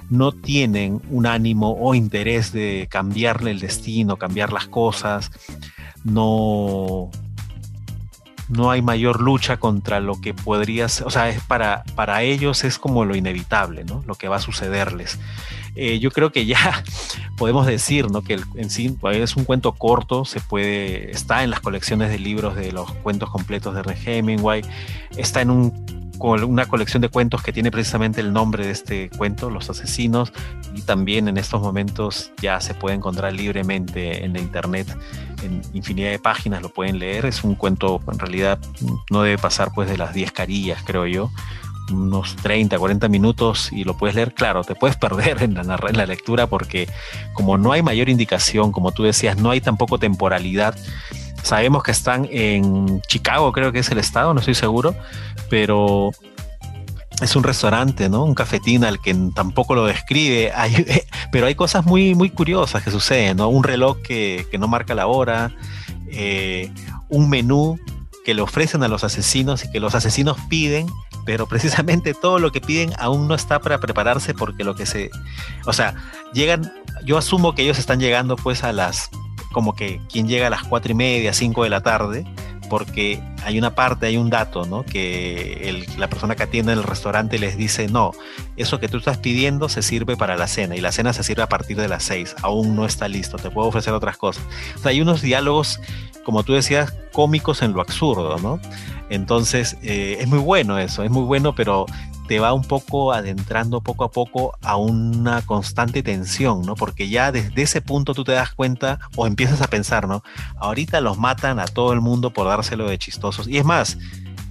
no 0.09 0.31
tienen 0.31 1.01
un 1.09 1.25
ánimo 1.25 1.77
o 1.79 1.95
interés 1.95 2.51
de 2.51 2.87
cambiarle 2.89 3.51
el 3.51 3.59
destino, 3.59 4.17
cambiar 4.17 4.53
las 4.53 4.67
cosas, 4.67 5.31
no, 6.03 7.09
no 8.49 8.71
hay 8.71 8.81
mayor 8.81 9.21
lucha 9.21 9.57
contra 9.57 9.99
lo 9.99 10.19
que 10.21 10.33
podría 10.33 10.89
ser, 10.89 11.07
o 11.07 11.09
sea, 11.09 11.29
es 11.29 11.41
para, 11.41 11.83
para 11.95 12.21
ellos 12.21 12.63
es 12.63 12.77
como 12.77 13.05
lo 13.05 13.15
inevitable, 13.15 13.83
¿no? 13.83 14.03
Lo 14.05 14.15
que 14.15 14.27
va 14.27 14.37
a 14.37 14.41
sucederles. 14.41 15.19
Eh, 15.75 15.99
yo 15.99 16.11
creo 16.11 16.31
que 16.31 16.45
ya 16.45 16.83
podemos 17.37 17.65
decir, 17.65 18.11
¿no? 18.11 18.21
Que 18.21 18.39
en 18.55 18.69
sí 18.69 18.89
pues, 18.99 19.17
es 19.17 19.35
un 19.35 19.45
cuento 19.45 19.73
corto, 19.73 20.25
se 20.25 20.39
puede, 20.39 21.11
está 21.11 21.43
en 21.43 21.49
las 21.49 21.59
colecciones 21.59 22.09
de 22.09 22.19
libros 22.19 22.55
de 22.55 22.71
los 22.71 22.91
cuentos 22.91 23.29
completos 23.29 23.73
de 23.73 23.81
Ernest 23.81 24.07
Hemingway, 24.07 24.61
está 25.17 25.41
en 25.41 25.49
un 25.49 26.03
una 26.23 26.65
colección 26.67 27.01
de 27.01 27.09
cuentos 27.09 27.43
que 27.43 27.51
tiene 27.51 27.69
precisamente 27.69 28.21
el 28.21 28.31
nombre 28.31 28.65
de 28.65 28.71
este 28.71 29.09
cuento, 29.09 29.49
Los 29.49 29.69
Asesinos, 29.69 30.31
y 30.73 30.81
también 30.81 31.27
en 31.27 31.37
estos 31.37 31.61
momentos 31.61 32.31
ya 32.41 32.61
se 32.61 32.73
puede 32.73 32.95
encontrar 32.95 33.33
libremente 33.33 34.23
en 34.23 34.33
la 34.33 34.39
internet 34.39 34.87
en 35.43 35.61
infinidad 35.73 36.11
de 36.11 36.19
páginas, 36.19 36.61
lo 36.61 36.69
pueden 36.69 36.99
leer. 36.99 37.25
Es 37.25 37.43
un 37.43 37.55
cuento, 37.55 37.99
en 38.09 38.19
realidad, 38.19 38.57
no 39.09 39.23
debe 39.23 39.37
pasar 39.37 39.71
pues 39.75 39.89
de 39.89 39.97
las 39.97 40.13
10 40.13 40.31
carillas, 40.31 40.81
creo 40.85 41.05
yo 41.05 41.29
unos 41.91 42.35
30, 42.37 42.77
40 42.77 43.07
minutos 43.09 43.71
y 43.71 43.83
lo 43.83 43.97
puedes 43.97 44.15
leer, 44.15 44.33
claro, 44.33 44.63
te 44.63 44.75
puedes 44.75 44.95
perder 45.03 45.43
en 45.43 45.53
la, 45.53 45.79
en 45.87 45.97
la 45.97 46.05
lectura 46.05 46.47
porque 46.47 46.87
como 47.33 47.57
no 47.57 47.71
hay 47.71 47.81
mayor 47.81 48.09
indicación, 48.09 48.71
como 48.71 48.91
tú 48.91 49.03
decías, 49.03 49.37
no 49.37 49.51
hay 49.51 49.61
tampoco 49.61 49.97
temporalidad, 49.97 50.75
Sabemos 51.43 51.83
que 51.83 51.91
están 51.91 52.27
en 52.31 53.01
Chicago, 53.01 53.51
creo 53.51 53.73
que 53.73 53.79
es 53.79 53.91
el 53.91 53.97
estado, 53.97 54.33
no 54.33 54.39
estoy 54.39 54.55
seguro, 54.55 54.95
pero 55.49 56.11
es 57.21 57.35
un 57.35 57.43
restaurante, 57.43 58.07
¿no? 58.07 58.23
Un 58.23 58.33
cafetín 58.33 58.85
al 58.85 59.01
que 59.01 59.13
tampoco 59.35 59.75
lo 59.75 59.85
describe, 59.85 60.53
pero 61.33 61.45
hay 61.47 61.55
cosas 61.55 61.85
muy, 61.85 62.15
muy 62.15 62.29
curiosas 62.29 62.81
que 62.81 62.91
suceden, 62.91 63.37
¿no? 63.37 63.49
Un 63.49 63.65
reloj 63.65 63.97
que, 64.01 64.47
no 64.57 64.69
marca 64.69 64.95
la 64.95 65.07
hora, 65.07 65.51
eh, 66.07 66.71
un 67.09 67.29
menú 67.29 67.77
que 68.23 68.33
le 68.33 68.41
ofrecen 68.41 68.83
a 68.83 68.87
los 68.87 69.03
asesinos 69.03 69.65
y 69.65 69.71
que 69.71 69.79
los 69.79 69.95
asesinos 69.95 70.37
piden, 70.49 70.87
pero 71.25 71.47
precisamente 71.47 72.13
todo 72.13 72.39
lo 72.39 72.51
que 72.51 72.61
piden 72.61 72.93
aún 72.97 73.27
no 73.27 73.35
está 73.35 73.59
para 73.59 73.79
prepararse 73.79 74.33
porque 74.33 74.63
lo 74.63 74.75
que 74.75 74.85
se, 74.85 75.09
o 75.65 75.73
sea, 75.73 75.95
llegan, 76.33 76.73
yo 77.05 77.17
asumo 77.17 77.55
que 77.55 77.63
ellos 77.63 77.79
están 77.79 77.99
llegando 77.99 78.35
pues 78.35 78.63
a 78.63 78.71
las, 78.71 79.09
como 79.51 79.75
que 79.75 80.01
quien 80.11 80.27
llega 80.27 80.47
a 80.47 80.49
las 80.49 80.63
cuatro 80.63 80.91
y 80.91 80.95
media, 80.95 81.33
cinco 81.33 81.63
de 81.63 81.69
la 81.69 81.81
tarde, 81.81 82.25
porque 82.69 83.21
hay 83.43 83.59
una 83.59 83.75
parte, 83.75 84.07
hay 84.07 84.17
un 84.17 84.29
dato, 84.29 84.65
¿no? 84.65 84.83
Que 84.83 85.85
la 85.97 86.09
persona 86.09 86.35
que 86.35 86.43
atiende 86.43 86.71
en 86.71 86.79
el 86.79 86.83
restaurante 86.83 87.37
les 87.37 87.55
dice, 87.55 87.87
no, 87.87 88.11
eso 88.57 88.79
que 88.79 88.87
tú 88.87 88.97
estás 88.97 89.19
pidiendo 89.19 89.69
se 89.69 89.83
sirve 89.83 90.17
para 90.17 90.37
la 90.37 90.47
cena 90.47 90.75
y 90.75 90.81
la 90.81 90.91
cena 90.91 91.13
se 91.13 91.23
sirve 91.23 91.43
a 91.43 91.49
partir 91.49 91.77
de 91.77 91.87
las 91.87 92.03
seis, 92.03 92.35
aún 92.41 92.75
no 92.75 92.85
está 92.85 93.07
listo, 93.07 93.37
te 93.37 93.51
puedo 93.51 93.67
ofrecer 93.67 93.93
otras 93.93 94.17
cosas. 94.17 94.43
O 94.83 94.87
hay 94.87 95.01
unos 95.01 95.21
diálogos, 95.21 95.79
como 96.23 96.43
tú 96.43 96.53
decías, 96.53 96.93
cómicos 97.11 97.61
en 97.61 97.73
lo 97.73 97.81
absurdo, 97.81 98.37
¿no? 98.39 98.59
Entonces, 99.09 99.77
eh, 99.81 100.17
es 100.19 100.27
muy 100.27 100.39
bueno 100.39 100.79
eso, 100.79 101.03
es 101.03 101.11
muy 101.11 101.23
bueno, 101.23 101.53
pero 101.53 101.85
te 102.27 102.39
va 102.39 102.53
un 102.53 102.63
poco 102.63 103.11
adentrando 103.11 103.81
poco 103.81 104.05
a 104.05 104.11
poco 104.11 104.57
a 104.61 104.77
una 104.77 105.41
constante 105.41 106.03
tensión, 106.03 106.61
¿no? 106.61 106.75
Porque 106.75 107.09
ya 107.09 107.31
desde 107.31 107.61
ese 107.61 107.81
punto 107.81 108.13
tú 108.13 108.23
te 108.23 108.31
das 108.31 108.53
cuenta 108.53 108.99
o 109.15 109.27
empiezas 109.27 109.61
a 109.61 109.67
pensar, 109.67 110.07
¿no? 110.07 110.23
Ahorita 110.57 111.01
los 111.01 111.17
matan 111.17 111.59
a 111.59 111.65
todo 111.65 111.93
el 111.93 112.01
mundo 112.01 112.31
por 112.31 112.47
dárselo 112.47 112.87
de 112.89 112.97
chistosos. 112.97 113.47
Y 113.47 113.57
es 113.57 113.65
más, 113.65 113.97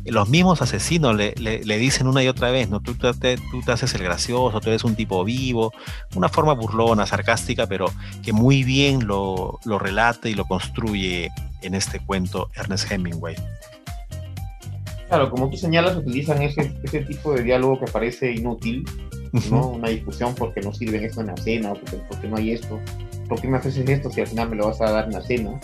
los 0.04 0.28
mismos 0.28 0.62
asesinos 0.62 1.14
le, 1.16 1.78
dicen 1.78 2.06
una 2.06 2.22
y 2.22 2.28
otra 2.28 2.50
vez, 2.50 2.68
¿no? 2.68 2.80
Tú 2.80 2.94
te, 2.94 3.36
tú 3.36 3.62
te 3.64 3.72
haces 3.72 3.94
el 3.94 4.02
gracioso, 4.02 4.60
tú 4.60 4.68
eres 4.68 4.84
un 4.84 4.94
tipo 4.94 5.24
vivo, 5.24 5.72
una 6.14 6.28
forma 6.28 6.54
burlona, 6.54 7.06
sarcástica, 7.06 7.66
pero 7.66 7.86
que 8.22 8.32
muy 8.32 8.64
bien 8.64 9.06
lo, 9.06 9.60
lo 9.64 9.78
relata 9.78 10.28
y 10.28 10.34
lo 10.34 10.44
construye 10.44 11.30
en 11.62 11.74
este 11.74 12.00
cuento 12.00 12.50
Ernest 12.56 12.90
Hemingway. 12.90 13.36
Claro, 15.08 15.30
como 15.30 15.50
tú 15.50 15.56
señalas, 15.56 15.96
utilizan 15.96 16.40
ese, 16.42 16.72
ese 16.82 17.00
tipo 17.02 17.34
de 17.34 17.42
diálogo 17.42 17.80
que 17.80 17.92
parece 17.92 18.32
inútil, 18.32 18.84
¿no? 19.50 19.68
Una 19.68 19.88
discusión 19.88 20.34
porque 20.34 20.62
no 20.62 20.72
sirven 20.72 21.04
esto 21.04 21.20
en 21.20 21.28
la 21.28 21.36
cena, 21.36 21.72
o 21.72 21.78
porque, 22.08 22.28
no 22.28 22.36
hay 22.36 22.52
esto, 22.52 22.80
¿por 23.28 23.40
qué 23.40 23.48
me 23.48 23.58
ofreces 23.58 23.88
esto 23.88 24.10
si 24.10 24.22
al 24.22 24.26
final 24.26 24.48
me 24.48 24.56
lo 24.56 24.66
vas 24.66 24.80
a 24.80 24.90
dar 24.90 25.04
en 25.04 25.12
la 25.12 25.22
cena? 25.22 25.60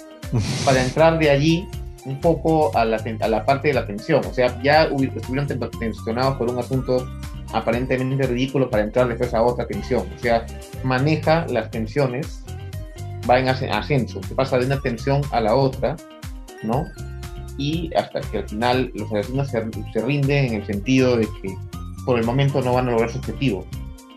Para 0.64 0.84
entrar 0.84 1.18
de 1.18 1.30
allí 1.30 1.66
un 2.04 2.20
poco 2.20 2.76
a 2.76 2.84
la, 2.84 3.02
a 3.20 3.28
la 3.28 3.44
parte 3.44 3.68
de 3.68 3.74
la 3.74 3.86
tensión, 3.86 4.24
o 4.24 4.32
sea, 4.32 4.60
ya 4.62 4.84
estuvieron 4.84 5.46
tensionados 5.78 6.36
por 6.36 6.50
un 6.50 6.58
asunto 6.58 7.06
aparentemente 7.52 8.26
ridículo 8.26 8.68
para 8.70 8.82
entrar 8.82 9.08
después 9.08 9.32
a 9.34 9.42
otra 9.42 9.66
tensión, 9.66 10.06
o 10.16 10.18
sea, 10.18 10.46
maneja 10.84 11.46
las 11.48 11.70
tensiones, 11.70 12.44
va 13.28 13.38
en 13.38 13.48
ascenso, 13.48 14.22
se 14.22 14.34
pasa 14.34 14.58
de 14.58 14.66
una 14.66 14.80
tensión 14.80 15.22
a 15.32 15.40
la 15.40 15.54
otra, 15.54 15.96
¿no? 16.62 16.84
y 17.58 17.90
hasta 17.94 18.20
que 18.20 18.38
al 18.38 18.48
final 18.48 18.92
los 18.94 19.12
asesinos 19.12 19.48
se, 19.48 20.00
rinden 20.00 20.46
en 20.46 20.54
el 20.54 20.66
sentido 20.66 21.16
de 21.16 21.26
que 21.42 21.54
por 22.06 22.18
el 22.18 22.24
momento 22.24 22.62
no 22.62 22.72
van 22.72 22.88
a 22.88 22.92
lograr 22.92 23.10
su 23.10 23.18
objetivo. 23.18 23.66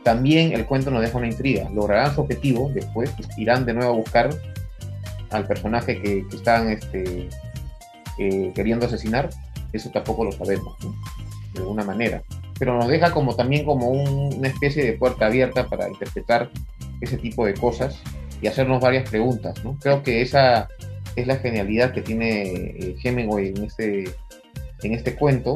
También 0.04 0.54
el 0.54 0.66
cuento 0.66 0.92
nos 0.92 1.02
deja 1.02 1.18
una 1.18 1.28
intriga. 1.28 1.70
Lograrán 1.72 2.16
su 2.16 2.22
objetivo, 2.22 2.72
después 2.74 3.12
irán 3.38 3.66
de 3.66 3.74
nuevo 3.74 3.92
a 3.92 3.96
buscar 3.96 4.30
al 5.32 5.46
personaje 5.48 6.00
que, 6.00 6.24
están 6.32 6.70
este, 6.70 7.28
eh, 8.18 8.52
queriendo 8.56 8.86
asesinar. 8.86 9.30
Eso 9.74 9.90
tampoco 9.90 10.26
lo 10.26 10.32
sabemos, 10.32 10.76
de 11.54 11.60
alguna 11.60 11.84
manera. 11.84 12.24
Pero 12.60 12.78
nos 12.78 12.88
deja 12.88 13.12
como 13.12 13.36
también 13.36 13.66
como 13.66 13.90
una 13.90 14.48
especie 14.48 14.84
de 14.84 14.94
puerta 14.94 15.28
abierta 15.28 15.68
para 15.68 15.88
interpretar 15.88 16.50
ese 17.00 17.18
tipo 17.18 17.46
de 17.46 17.54
cosas 17.54 18.00
y 18.42 18.48
hacernos 18.48 18.82
varias 18.82 19.10
preguntas. 19.10 19.64
¿no? 19.64 19.78
Creo 19.80 20.04
que 20.04 20.22
esa 20.22 20.68
es 21.16 21.28
la 21.28 21.38
genialidad 21.38 21.94
que 21.94 22.02
tiene 22.02 22.44
eh, 22.44 22.96
Hemingway 23.04 23.50
en 23.50 23.64
este, 23.64 24.04
en 24.84 24.94
este 24.94 25.16
cuento, 25.16 25.56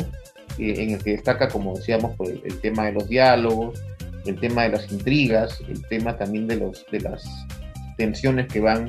eh, 0.57 0.75
en 0.77 0.91
el 0.91 1.03
que 1.03 1.11
destaca, 1.11 1.47
como 1.47 1.75
decíamos, 1.75 2.15
por 2.15 2.29
el, 2.29 2.59
tema 2.61 2.85
de 2.85 2.93
los 2.93 3.07
diálogos, 3.07 3.79
el 4.25 4.39
tema 4.39 4.63
de 4.63 4.69
las 4.69 4.91
intrigas, 4.91 5.61
el 5.67 5.85
tema 5.87 6.17
también 6.17 6.47
de, 6.47 6.57
los, 6.57 6.85
de 6.91 7.01
las 7.01 7.23
tensiones 7.97 8.47
que 8.47 8.59
van 8.59 8.87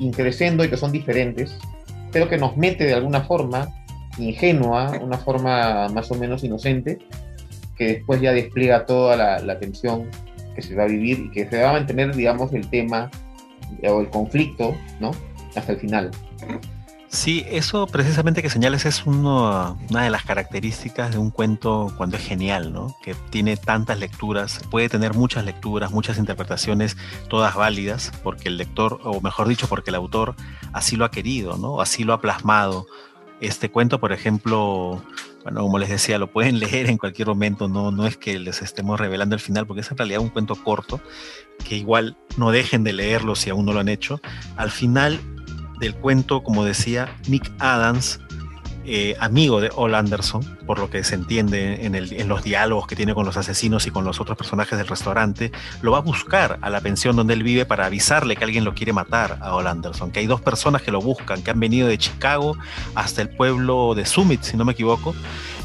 increciendo 0.00 0.64
y 0.64 0.68
que 0.68 0.76
son 0.76 0.92
diferentes, 0.92 1.58
pero 2.12 2.28
que 2.28 2.38
nos 2.38 2.56
mete 2.56 2.84
de 2.84 2.94
alguna 2.94 3.22
forma 3.22 3.68
ingenua, 4.18 4.92
una 5.00 5.18
forma 5.18 5.88
más 5.88 6.10
o 6.10 6.14
menos 6.14 6.42
inocente, 6.44 6.98
que 7.76 7.86
después 7.86 8.20
ya 8.20 8.32
despliega 8.32 8.86
toda 8.86 9.16
la, 9.16 9.38
la 9.40 9.58
tensión 9.58 10.10
que 10.54 10.62
se 10.62 10.74
va 10.74 10.84
a 10.84 10.88
vivir 10.88 11.18
y 11.26 11.30
que 11.30 11.48
se 11.48 11.62
va 11.62 11.70
a 11.70 11.72
mantener, 11.74 12.14
digamos, 12.14 12.52
el 12.52 12.68
tema 12.68 13.10
o 13.84 14.00
el 14.00 14.08
conflicto, 14.08 14.74
¿no? 14.98 15.12
hasta 15.54 15.72
el 15.72 15.78
final. 15.78 16.10
Sí, 17.10 17.46
eso 17.48 17.86
precisamente 17.86 18.42
que 18.42 18.50
señales 18.50 18.84
es 18.84 19.06
una 19.06 19.76
de 19.90 20.10
las 20.10 20.24
características 20.24 21.10
de 21.10 21.18
un 21.18 21.30
cuento 21.30 21.90
cuando 21.96 22.18
es 22.18 22.22
genial, 22.22 22.70
¿no? 22.70 22.94
Que 23.02 23.14
tiene 23.30 23.56
tantas 23.56 23.98
lecturas, 23.98 24.60
puede 24.70 24.90
tener 24.90 25.14
muchas 25.14 25.46
lecturas, 25.46 25.90
muchas 25.90 26.18
interpretaciones, 26.18 26.98
todas 27.28 27.54
válidas, 27.54 28.12
porque 28.22 28.48
el 28.48 28.58
lector, 28.58 29.00
o 29.04 29.22
mejor 29.22 29.48
dicho, 29.48 29.68
porque 29.68 29.90
el 29.90 29.94
autor 29.94 30.34
así 30.74 30.96
lo 30.96 31.06
ha 31.06 31.10
querido, 31.10 31.56
¿no? 31.56 31.80
Así 31.80 32.04
lo 32.04 32.12
ha 32.12 32.20
plasmado. 32.20 32.86
Este 33.40 33.70
cuento, 33.70 34.00
por 34.00 34.12
ejemplo, 34.12 35.02
bueno, 35.44 35.62
como 35.62 35.78
les 35.78 35.88
decía, 35.88 36.18
lo 36.18 36.30
pueden 36.30 36.58
leer 36.60 36.90
en 36.90 36.98
cualquier 36.98 37.28
momento, 37.28 37.68
no, 37.68 37.90
no 37.90 38.06
es 38.06 38.18
que 38.18 38.38
les 38.38 38.60
estemos 38.60 39.00
revelando 39.00 39.34
el 39.34 39.40
final, 39.40 39.66
porque 39.66 39.80
es 39.80 39.90
en 39.90 39.96
realidad 39.96 40.20
un 40.20 40.28
cuento 40.28 40.56
corto, 40.56 41.00
que 41.64 41.74
igual 41.74 42.18
no 42.36 42.50
dejen 42.50 42.84
de 42.84 42.92
leerlo 42.92 43.34
si 43.34 43.48
aún 43.48 43.64
no 43.64 43.72
lo 43.72 43.80
han 43.80 43.88
hecho. 43.88 44.20
Al 44.56 44.70
final 44.70 45.18
del 45.78 45.94
cuento, 45.94 46.42
como 46.42 46.64
decía 46.64 47.14
Nick 47.28 47.50
Adams, 47.58 48.20
eh, 48.90 49.16
amigo 49.20 49.60
de 49.60 49.70
Ol 49.74 49.94
Anderson, 49.94 50.42
por 50.64 50.78
lo 50.78 50.88
que 50.88 51.04
se 51.04 51.14
entiende 51.14 51.84
en, 51.84 52.26
los 52.26 52.42
diálogos 52.42 52.86
que 52.86 52.96
tiene 52.96 53.12
con 53.12 53.26
los 53.26 53.36
asesinos 53.36 53.86
y 53.86 53.90
con 53.90 54.02
los 54.02 54.18
otros 54.18 54.38
personajes 54.38 54.78
del 54.78 54.86
restaurante, 54.86 55.52
lo 55.82 55.92
va 55.92 55.98
a 55.98 56.00
buscar 56.00 56.58
a 56.62 56.70
la 56.70 56.80
pensión 56.80 57.14
donde 57.14 57.34
él 57.34 57.42
vive 57.42 57.66
para 57.66 57.84
avisarle 57.84 58.34
que 58.34 58.44
alguien 58.44 58.64
lo 58.64 58.72
quiere 58.72 58.94
matar 58.94 59.40
a 59.42 59.54
Ol 59.54 59.66
Anderson, 59.66 60.10
que 60.10 60.20
hay 60.20 60.26
dos 60.26 60.40
personas 60.40 60.80
que 60.80 60.90
lo 60.90 61.02
buscan, 61.02 61.42
que 61.42 61.50
han 61.50 61.60
venido 61.60 61.86
de 61.86 61.98
Chicago 61.98 62.56
hasta 62.94 63.20
el 63.20 63.28
pueblo 63.28 63.94
de 63.94 64.06
Summit, 64.06 64.42
si 64.42 64.56
no 64.56 64.64
me 64.64 64.72
equivoco, 64.72 65.14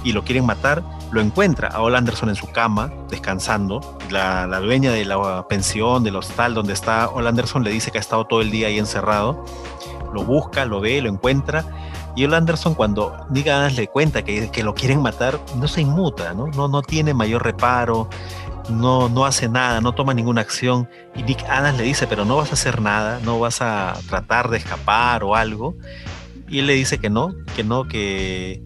y 0.03 0.11
lo 0.11 0.25
quieren 0.25 0.45
matar, 0.45 0.83
lo 1.13 1.21
encuentra 1.21 1.69
a 1.69 1.81
Ol 1.81 1.95
Anderson 1.95 2.27
en 2.27 2.35
su 2.35 2.51
cama, 2.51 2.91
descansando. 3.09 3.99
La, 4.09 4.47
la 4.47 4.59
dueña 4.59 4.91
de 4.91 5.05
la 5.05 5.47
pensión, 5.47 6.03
del 6.03 6.17
hostal 6.17 6.53
donde 6.53 6.73
está 6.73 7.07
Ol 7.07 7.25
Anderson, 7.25 7.63
le 7.63 7.71
dice 7.71 7.89
que 7.89 7.99
ha 7.99 8.01
estado 8.01 8.25
todo 8.25 8.41
el 8.41 8.51
día 8.51 8.67
ahí 8.67 8.79
encerrado 8.79 9.45
lo 10.13 10.23
busca, 10.23 10.65
lo 10.65 10.79
ve, 10.79 11.01
lo 11.01 11.09
encuentra. 11.09 11.65
Y 12.15 12.23
el 12.23 12.33
Anderson, 12.33 12.75
cuando 12.75 13.25
Nick 13.31 13.47
Adams 13.47 13.75
le 13.75 13.87
cuenta 13.87 14.23
que, 14.23 14.51
que, 14.51 14.63
lo 14.63 14.75
quieren 14.75 15.01
matar, 15.01 15.39
no 15.57 15.67
se 15.67 15.81
inmuta, 15.81 16.33
¿no? 16.33 16.47
No, 16.47 16.67
no 16.67 16.81
tiene 16.83 17.13
mayor 17.13 17.43
reparo, 17.43 18.07
no, 18.69 19.09
no 19.09 19.25
hace 19.25 19.49
nada, 19.49 19.81
no 19.81 19.93
toma 19.93 20.13
ninguna 20.13 20.41
acción. 20.41 20.87
Y 21.15 21.23
Nick 21.23 21.43
Adams 21.49 21.77
le 21.77 21.83
dice, 21.83 22.07
pero 22.07 22.23
no 22.25 22.37
vas 22.37 22.51
a 22.51 22.53
hacer 22.53 22.81
nada, 22.81 23.19
no 23.23 23.39
vas 23.39 23.61
a 23.61 23.93
tratar 24.07 24.49
de 24.49 24.57
escapar 24.57 25.23
o 25.23 25.35
algo. 25.35 25.75
Y 26.47 26.59
él 26.59 26.67
le 26.67 26.73
dice 26.73 26.99
que 26.99 27.09
no, 27.09 27.33
que 27.55 27.63
no, 27.63 27.87
que, 27.87 28.61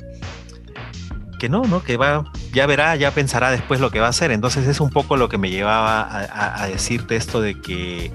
que 1.40 1.48
no, 1.48 1.62
¿no? 1.64 1.84
Que 1.84 1.96
va, 1.96 2.26
ya 2.54 2.66
verá, 2.66 2.98
ya 2.98 3.12
pensará 3.12 3.50
después 3.50 3.80
lo 3.80 3.92
que 3.92 4.02
va 4.02 4.08
a 4.08 4.10
hacer. 4.10 4.32
Entonces 4.32 4.68
es 4.68 4.82
un 4.82 4.90
poco 4.90 5.16
lo 5.16 5.30
que 5.30 5.38
me 5.38 5.50
llevaba 5.50 6.02
a, 6.02 6.64
a 6.64 6.68
decirte 6.68 7.16
esto 7.16 7.40
de 7.40 7.62
que 7.62 8.12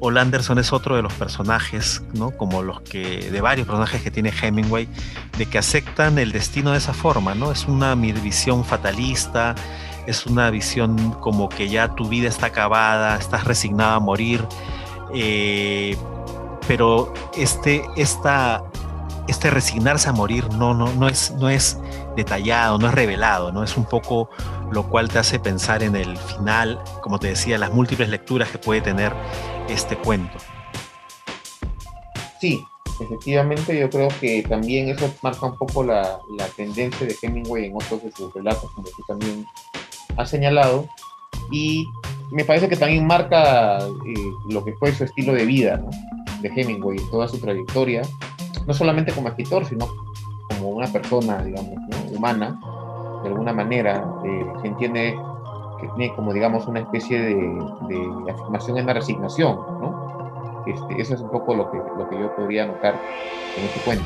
Paul 0.00 0.18
Anderson 0.18 0.58
es 0.58 0.72
otro 0.72 0.96
de 0.96 1.02
los 1.02 1.12
personajes, 1.14 2.02
¿no? 2.14 2.30
Como 2.30 2.62
los 2.62 2.80
que, 2.82 3.30
de 3.30 3.40
varios 3.40 3.66
personajes 3.66 4.02
que 4.02 4.10
tiene 4.10 4.30
Hemingway, 4.30 4.88
de 5.38 5.46
que 5.46 5.58
aceptan 5.58 6.18
el 6.18 6.32
destino 6.32 6.72
de 6.72 6.78
esa 6.78 6.92
forma, 6.92 7.34
¿no? 7.34 7.50
Es 7.50 7.66
una 7.66 7.94
visión 7.94 8.64
fatalista, 8.64 9.54
es 10.06 10.26
una 10.26 10.50
visión 10.50 11.12
como 11.20 11.48
que 11.48 11.68
ya 11.68 11.94
tu 11.94 12.08
vida 12.08 12.28
está 12.28 12.46
acabada, 12.46 13.16
estás 13.16 13.44
resignada 13.44 13.94
a 13.94 14.00
morir, 14.00 14.46
eh, 15.14 15.96
pero 16.68 17.12
este, 17.36 17.84
esta, 17.96 18.62
este 19.28 19.50
resignarse 19.50 20.08
a 20.08 20.12
morir 20.12 20.48
no, 20.54 20.74
no, 20.74 20.92
no, 20.92 21.08
es, 21.08 21.32
no 21.32 21.48
es 21.48 21.78
detallado, 22.16 22.78
no 22.78 22.88
es 22.88 22.94
revelado, 22.94 23.50
¿no? 23.50 23.64
Es 23.64 23.76
un 23.76 23.86
poco 23.86 24.30
lo 24.70 24.84
cual 24.88 25.08
te 25.08 25.18
hace 25.18 25.38
pensar 25.38 25.82
en 25.82 25.96
el 25.96 26.16
final, 26.16 26.80
como 27.00 27.18
te 27.18 27.28
decía, 27.28 27.58
las 27.58 27.72
múltiples 27.72 28.08
lecturas 28.08 28.50
que 28.50 28.58
puede 28.58 28.80
tener 28.80 29.12
este 29.68 29.96
cuento. 29.96 30.38
Sí, 32.40 32.62
efectivamente 33.00 33.78
yo 33.78 33.90
creo 33.90 34.08
que 34.20 34.42
también 34.42 34.88
eso 34.88 35.12
marca 35.22 35.46
un 35.46 35.56
poco 35.56 35.84
la, 35.84 36.18
tendencia 36.56 37.06
de 37.06 37.16
Hemingway 37.20 37.66
en 37.66 37.76
otros 37.76 38.02
de 38.02 38.12
sus 38.12 38.32
relatos, 38.34 38.70
como 38.72 38.86
tú 38.88 39.02
también 39.06 39.46
has 40.16 40.30
señalado, 40.30 40.86
y 41.50 41.86
me 42.30 42.44
parece 42.44 42.68
que 42.68 42.76
también 42.76 43.06
marca 43.06 43.78
eh, 43.78 44.14
lo 44.48 44.64
que 44.64 44.72
fue 44.74 44.92
su 44.92 45.04
estilo 45.04 45.32
de 45.32 45.44
vida 45.44 45.82
de 46.40 46.48
Hemingway, 46.48 46.98
toda 47.10 47.28
su 47.28 47.38
trayectoria, 47.38 48.02
no 48.66 48.74
solamente 48.74 49.12
como 49.12 49.28
escritor, 49.28 49.64
sino 49.64 49.88
como 50.48 50.70
una 50.70 50.86
persona, 50.86 51.42
digamos, 51.42 51.74
humana, 52.10 52.58
de 53.22 53.28
alguna 53.28 53.52
manera, 53.52 54.04
eh, 54.24 54.46
se 54.62 54.68
entiende 54.68 55.16
que 55.80 55.88
tiene 55.88 56.14
como, 56.14 56.32
digamos, 56.32 56.66
una 56.66 56.80
especie 56.80 57.20
de, 57.20 58.32
afirmación 58.32 58.78
en 58.78 58.86
la 58.86 58.94
resignación, 58.94 59.56
¿no? 59.80 60.64
Este, 60.66 61.00
eso 61.00 61.14
es 61.14 61.20
un 61.20 61.30
poco 61.30 61.54
lo 61.54 61.70
que, 61.70 61.78
lo 61.78 62.08
que 62.08 62.18
yo 62.18 62.34
podría 62.34 62.66
notar 62.66 63.00
en 63.56 63.64
este 63.64 63.80
cuento. 63.80 64.04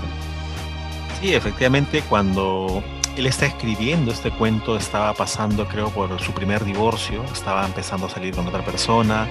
Sí, 1.21 1.35
efectivamente, 1.35 2.03
cuando 2.09 2.83
él 3.17 3.27
está 3.27 3.47
escribiendo 3.47 4.13
este 4.13 4.31
cuento, 4.31 4.77
estaba 4.77 5.13
pasando, 5.15 5.67
creo, 5.67 5.89
por 5.89 6.21
su 6.21 6.33
primer 6.33 6.65
divorcio, 6.65 7.23
estaba 7.25 7.67
empezando 7.67 8.07
a 8.07 8.11
salir 8.11 8.35
con 8.35 8.47
otra 8.47 8.65
persona, 8.65 9.27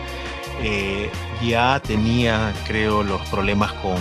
eh, 0.62 1.10
ya 1.42 1.80
tenía, 1.80 2.54
creo, 2.68 3.04
los 3.04 3.22
problemas 3.30 3.72
con, 3.74 3.96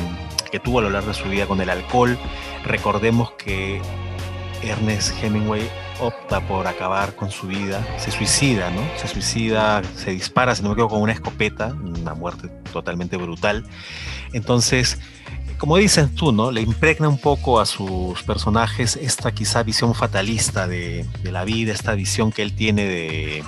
que 0.50 0.58
tuvo 0.58 0.80
a 0.80 0.82
lo 0.82 0.90
largo 0.90 1.08
de 1.08 1.14
su 1.14 1.28
vida 1.28 1.46
con 1.46 1.60
el 1.60 1.70
alcohol. 1.70 2.18
Recordemos 2.64 3.30
que 3.32 3.80
Ernest 4.62 5.22
Hemingway 5.22 5.62
opta 6.00 6.40
por 6.46 6.66
acabar 6.66 7.14
con 7.14 7.30
su 7.30 7.46
vida, 7.46 7.84
se 7.98 8.10
suicida, 8.10 8.70
¿no? 8.70 8.82
Se 8.96 9.08
suicida, 9.08 9.82
se 9.96 10.12
dispara, 10.12 10.54
si 10.54 10.62
no 10.62 10.74
me 10.74 10.88
con 10.88 11.00
una 11.00 11.12
escopeta, 11.12 11.68
una 11.68 12.14
muerte 12.14 12.48
totalmente 12.72 13.16
brutal. 13.16 13.64
Entonces, 14.32 14.98
como 15.58 15.76
dices 15.76 16.14
tú, 16.14 16.32
¿no? 16.32 16.50
Le 16.50 16.60
impregna 16.62 17.08
un 17.08 17.18
poco 17.18 17.60
a 17.60 17.66
sus 17.66 18.22
personajes 18.22 18.96
esta 18.96 19.32
quizá 19.32 19.62
visión 19.62 19.94
fatalista 19.94 20.66
de 20.66 21.04
la 21.24 21.44
vida, 21.44 21.72
esta 21.72 21.94
visión 21.94 22.30
que 22.32 22.42
él 22.42 22.54
tiene 22.54 22.84
de, 22.84 23.44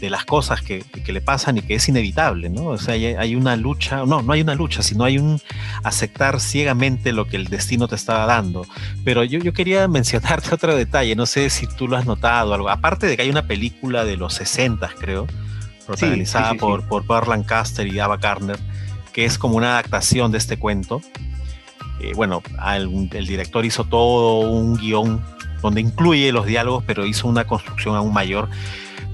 de 0.00 0.10
las 0.10 0.24
cosas 0.24 0.62
que, 0.62 0.84
le 1.06 1.20
pasan 1.20 1.58
y 1.58 1.62
que 1.62 1.74
es 1.74 1.88
inevitable, 1.88 2.48
¿no? 2.48 2.66
O 2.66 2.78
sea, 2.78 2.94
hay, 2.94 3.34
una 3.34 3.56
lucha, 3.56 4.04
no, 4.06 4.22
no 4.22 4.32
hay 4.32 4.42
una 4.42 4.54
lucha, 4.54 4.82
sino 4.82 5.04
hay 5.04 5.18
un 5.18 5.40
aceptar 5.82 6.40
ciegamente 6.40 7.12
lo 7.12 7.26
que 7.26 7.36
el 7.36 7.46
destino 7.46 7.88
te 7.88 7.94
estaba 7.94 8.26
dando. 8.26 8.66
Pero 9.04 9.24
yo, 9.24 9.38
yo 9.38 9.52
quería 9.52 9.88
mencionarte 9.88 10.54
otro 10.54 10.76
detalle, 10.76 11.16
no 11.16 11.26
sé 11.26 11.50
si 11.50 11.66
tú 11.66 11.88
lo 11.88 11.96
has 11.96 12.06
notado, 12.06 12.54
algo. 12.54 12.68
aparte 12.68 13.06
de 13.06 13.16
que 13.16 13.22
hay 13.22 13.30
una 13.30 13.46
película 13.46 14.04
de 14.04 14.16
los 14.16 14.34
60, 14.34 14.90
creo, 14.98 15.26
protagonizada 15.86 16.54
por, 16.54 16.86
por 16.86 17.04
Burt 17.06 17.28
Lancaster 17.28 17.86
y 17.86 17.98
Ava 17.98 18.16
Gardner, 18.16 18.58
que 19.12 19.24
es 19.24 19.38
como 19.38 19.56
una 19.56 19.72
adaptación 19.72 20.32
de 20.32 20.38
este 20.38 20.58
cuento. 20.58 21.00
Eh, 22.00 22.12
bueno, 22.14 22.42
el, 22.74 23.08
el 23.12 23.26
director 23.26 23.64
hizo 23.64 23.84
todo 23.84 24.40
un 24.40 24.76
guion 24.76 25.24
donde 25.62 25.80
incluye 25.80 26.30
los 26.32 26.44
diálogos, 26.44 26.84
pero 26.86 27.06
hizo 27.06 27.26
una 27.26 27.46
construcción 27.46 27.96
aún 27.96 28.12
mayor 28.12 28.50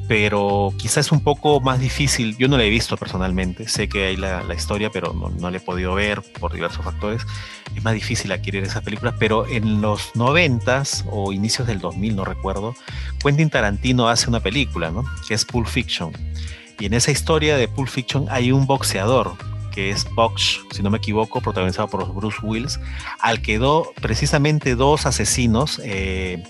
pero 0.09 0.73
quizás 0.77 1.07
es 1.07 1.13
un 1.13 1.23
poco 1.23 1.61
más 1.61 1.81
difícil. 1.81 2.37
Yo 2.37 2.49
no 2.49 2.57
la 2.57 2.65
he 2.65 2.71
visto 2.71 2.97
personalmente, 2.97 3.69
sé 3.69 3.89
que 3.89 4.07
hay 4.07 4.17
la, 4.17 4.43
historia, 4.55 4.91
pero 4.91 5.13
no, 5.13 5.31
no 5.31 5.51
la 5.51 5.57
he 5.57 5.61
podido 5.61 5.95
ver 5.95 6.23
por 6.41 6.53
diversos 6.53 6.85
factores. 6.85 7.27
Es 7.75 7.83
más 7.85 7.95
difícil 7.95 8.33
adquirir 8.33 8.63
esas 8.65 8.83
películas, 8.83 9.15
pero 9.19 9.47
en 9.47 9.81
los 9.81 10.15
noventas 10.15 11.05
o 11.11 11.33
inicios 11.33 11.67
del 11.67 11.79
2000, 11.79 12.17
no 12.17 12.25
recuerdo, 12.25 12.75
Quentin 13.23 13.51
Tarantino 13.51 14.09
hace 14.09 14.29
una 14.29 14.41
película, 14.41 14.91
¿no? 14.91 15.05
Que 15.27 15.35
es 15.35 15.45
Pulp 15.45 15.67
Fiction. 15.67 16.13
Y 16.79 16.87
en 16.87 16.95
esa 16.95 17.11
historia 17.11 17.57
de 17.57 17.69
Pulp 17.69 17.89
Fiction 17.89 18.27
hay 18.31 18.53
un 18.53 18.67
boxeador 18.67 19.37
que 19.73 19.91
es 19.91 20.07
Box, 20.15 20.61
si 20.71 20.83
no 20.83 20.91
me 20.91 20.99
equivoco, 20.99 21.41
protagonizado 21.41 21.89
por 21.89 22.13
Bruce 22.15 22.39
Willis, 22.43 22.79
al 23.21 23.43
que 23.43 23.61
precisamente 24.01 24.75
dos 24.75 25.07
asesinos, 25.07 25.81
eh, 25.85 26.43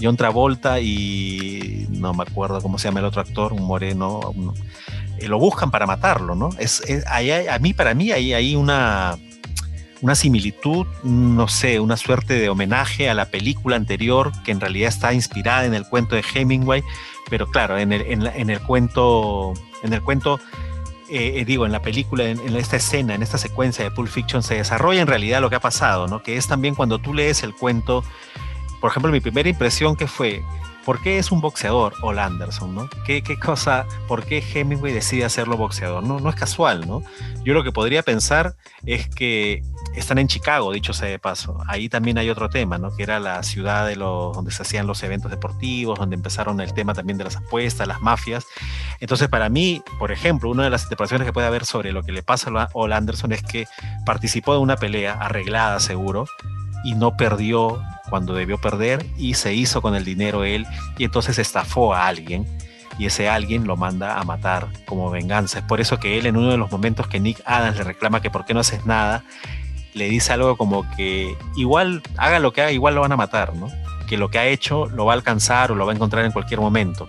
John 0.00 0.16
Travolta 0.16 0.80
y 0.80 1.86
no 1.90 2.14
me 2.14 2.22
acuerdo 2.22 2.60
cómo 2.60 2.78
se 2.78 2.88
llama 2.88 3.00
el 3.00 3.06
otro 3.06 3.20
actor, 3.20 3.52
un 3.52 3.64
moreno, 3.64 4.20
eh, 5.18 5.28
lo 5.28 5.38
buscan 5.38 5.70
para 5.70 5.86
matarlo, 5.86 6.34
¿no? 6.34 6.50
Es, 6.58 6.82
a 7.06 7.58
mí, 7.58 7.74
para 7.74 7.94
mí, 7.94 8.10
hay, 8.10 8.32
hay 8.32 8.56
una, 8.56 9.18
una 10.00 10.14
similitud, 10.14 10.86
no 11.02 11.48
sé, 11.48 11.80
una 11.80 11.96
suerte 11.96 12.34
de 12.34 12.48
homenaje 12.48 13.10
a 13.10 13.14
la 13.14 13.26
película 13.26 13.76
anterior 13.76 14.32
que 14.44 14.52
en 14.52 14.60
realidad 14.60 14.88
está 14.88 15.12
inspirada 15.12 15.66
en 15.66 15.74
el 15.74 15.86
cuento 15.86 16.14
de 16.16 16.24
Hemingway, 16.34 16.82
pero 17.28 17.46
claro, 17.46 17.78
en 17.78 17.92
el, 17.92 18.02
en 18.02 18.50
el 18.50 18.60
cuento, 18.60 19.52
en 19.82 19.92
el 19.92 20.02
cuento 20.02 20.40
eh, 21.10 21.40
eh, 21.40 21.44
digo, 21.44 21.66
en 21.66 21.72
la 21.72 21.82
película, 21.82 22.24
en, 22.24 22.56
esta 22.56 22.76
escena, 22.76 23.16
en 23.16 23.22
esta 23.22 23.36
secuencia 23.36 23.84
de 23.84 23.90
Pulp 23.90 24.08
Fiction, 24.08 24.44
se 24.44 24.54
desarrolla 24.54 25.00
en 25.00 25.08
realidad 25.08 25.40
lo 25.40 25.50
que 25.50 25.56
ha 25.56 25.60
pasado, 25.60 26.06
¿no? 26.06 26.22
Que 26.22 26.36
es 26.36 26.46
también 26.46 26.76
cuando 26.76 27.00
tú 27.00 27.14
lees 27.14 27.42
el 27.42 27.54
cuento, 27.54 28.04
por 28.80 28.90
ejemplo, 28.90 29.10
mi 29.10 29.20
primera 29.20 29.48
impresión 29.48 29.96
que 29.96 30.06
fue, 30.06 30.44
¿por 30.84 31.02
qué 31.02 31.18
es 31.18 31.32
un 31.32 31.40
boxeador 31.40 31.94
Ol 32.02 32.20
Anderson, 32.20 32.76
¿no? 32.76 32.88
¿Qué, 33.04 33.22
¿Qué, 33.22 33.38
cosa, 33.38 33.86
por 34.06 34.24
qué 34.24 34.38
Hemingway 34.38 34.92
decide 34.92 35.24
hacerlo 35.24 35.56
boxeador? 35.56 36.04
No, 36.04 36.20
no 36.20 36.30
es 36.30 36.36
casual, 36.36 36.86
¿no? 36.86 37.02
Yo 37.44 37.54
lo 37.54 37.64
que 37.64 37.72
podría 37.72 38.04
pensar 38.04 38.54
es 38.86 39.08
que 39.08 39.62
están 39.94 40.18
en 40.18 40.28
Chicago, 40.28 40.72
dicho 40.72 40.92
sea 40.92 41.08
de 41.08 41.18
paso. 41.18 41.58
Ahí 41.66 41.88
también 41.88 42.18
hay 42.18 42.30
otro 42.30 42.48
tema, 42.48 42.78
¿no? 42.78 42.94
Que 42.94 43.02
era 43.02 43.18
la 43.20 43.42
ciudad 43.42 43.90
donde 43.94 44.50
se 44.52 44.62
hacían 44.62 44.86
los 44.86 45.02
eventos 45.02 45.30
deportivos, 45.30 45.98
donde 45.98 46.16
empezaron 46.16 46.60
el 46.60 46.72
tema 46.72 46.94
también 46.94 47.18
de 47.18 47.24
las 47.24 47.36
apuestas, 47.36 47.86
las 47.86 48.00
mafias. 48.00 48.46
Entonces, 49.00 49.28
para 49.28 49.48
mí, 49.48 49.82
por 49.98 50.12
ejemplo, 50.12 50.50
una 50.50 50.64
de 50.64 50.70
las 50.70 50.84
interpretaciones 50.84 51.26
que 51.26 51.32
puede 51.32 51.46
haber 51.46 51.64
sobre 51.64 51.92
lo 51.92 52.02
que 52.02 52.12
le 52.12 52.22
pasa 52.22 52.50
a 52.50 52.68
Ol 52.72 52.92
Anderson 52.92 53.32
es 53.32 53.42
que 53.42 53.66
participó 54.06 54.52
de 54.52 54.60
una 54.60 54.76
pelea 54.76 55.14
arreglada, 55.14 55.80
seguro, 55.80 56.26
y 56.84 56.94
no 56.94 57.16
perdió 57.16 57.82
cuando 58.08 58.34
debió 58.34 58.58
perder 58.58 59.06
y 59.16 59.34
se 59.34 59.54
hizo 59.54 59.82
con 59.82 59.94
el 59.94 60.04
dinero 60.04 60.44
él 60.44 60.66
y 60.98 61.04
entonces 61.04 61.38
estafó 61.38 61.94
a 61.94 62.06
alguien 62.06 62.46
y 62.98 63.06
ese 63.06 63.28
alguien 63.28 63.66
lo 63.66 63.76
manda 63.76 64.18
a 64.18 64.24
matar 64.24 64.68
como 64.86 65.10
venganza. 65.10 65.60
Es 65.60 65.64
por 65.64 65.80
eso 65.80 65.98
que 65.98 66.18
él 66.18 66.26
en 66.26 66.36
uno 66.36 66.50
de 66.50 66.58
los 66.58 66.70
momentos 66.70 67.06
que 67.06 67.20
Nick 67.20 67.40
Adams 67.46 67.78
le 67.78 67.84
reclama 67.84 68.20
que 68.20 68.30
por 68.30 68.44
qué 68.44 68.52
no 68.52 68.60
haces 68.60 68.84
nada, 68.84 69.24
le 69.94 70.08
dice 70.08 70.32
algo 70.32 70.56
como 70.56 70.88
que 70.96 71.34
igual 71.56 72.02
haga 72.16 72.38
lo 72.38 72.52
que 72.52 72.62
haga, 72.62 72.72
igual 72.72 72.94
lo 72.94 73.00
van 73.00 73.12
a 73.12 73.16
matar, 73.16 73.54
¿no? 73.54 73.68
Que 74.08 74.16
lo 74.16 74.30
que 74.30 74.38
ha 74.38 74.46
hecho 74.46 74.86
lo 74.86 75.06
va 75.06 75.12
a 75.12 75.16
alcanzar 75.16 75.72
o 75.72 75.74
lo 75.74 75.86
va 75.86 75.92
a 75.92 75.94
encontrar 75.94 76.24
en 76.24 76.32
cualquier 76.32 76.60
momento. 76.60 77.08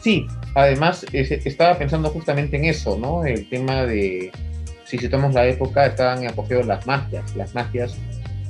Sí, 0.00 0.26
además 0.54 1.04
estaba 1.12 1.76
pensando 1.78 2.10
justamente 2.10 2.56
en 2.56 2.64
eso, 2.64 2.96
¿no? 2.98 3.24
El 3.24 3.48
tema 3.48 3.84
de, 3.84 4.32
si 4.84 4.98
citamos 4.98 5.34
la 5.34 5.46
época, 5.46 5.86
estaban 5.86 6.26
apogeo 6.26 6.62
las 6.62 6.86
mafias. 6.86 7.36
Las 7.36 7.54
mafias 7.54 7.96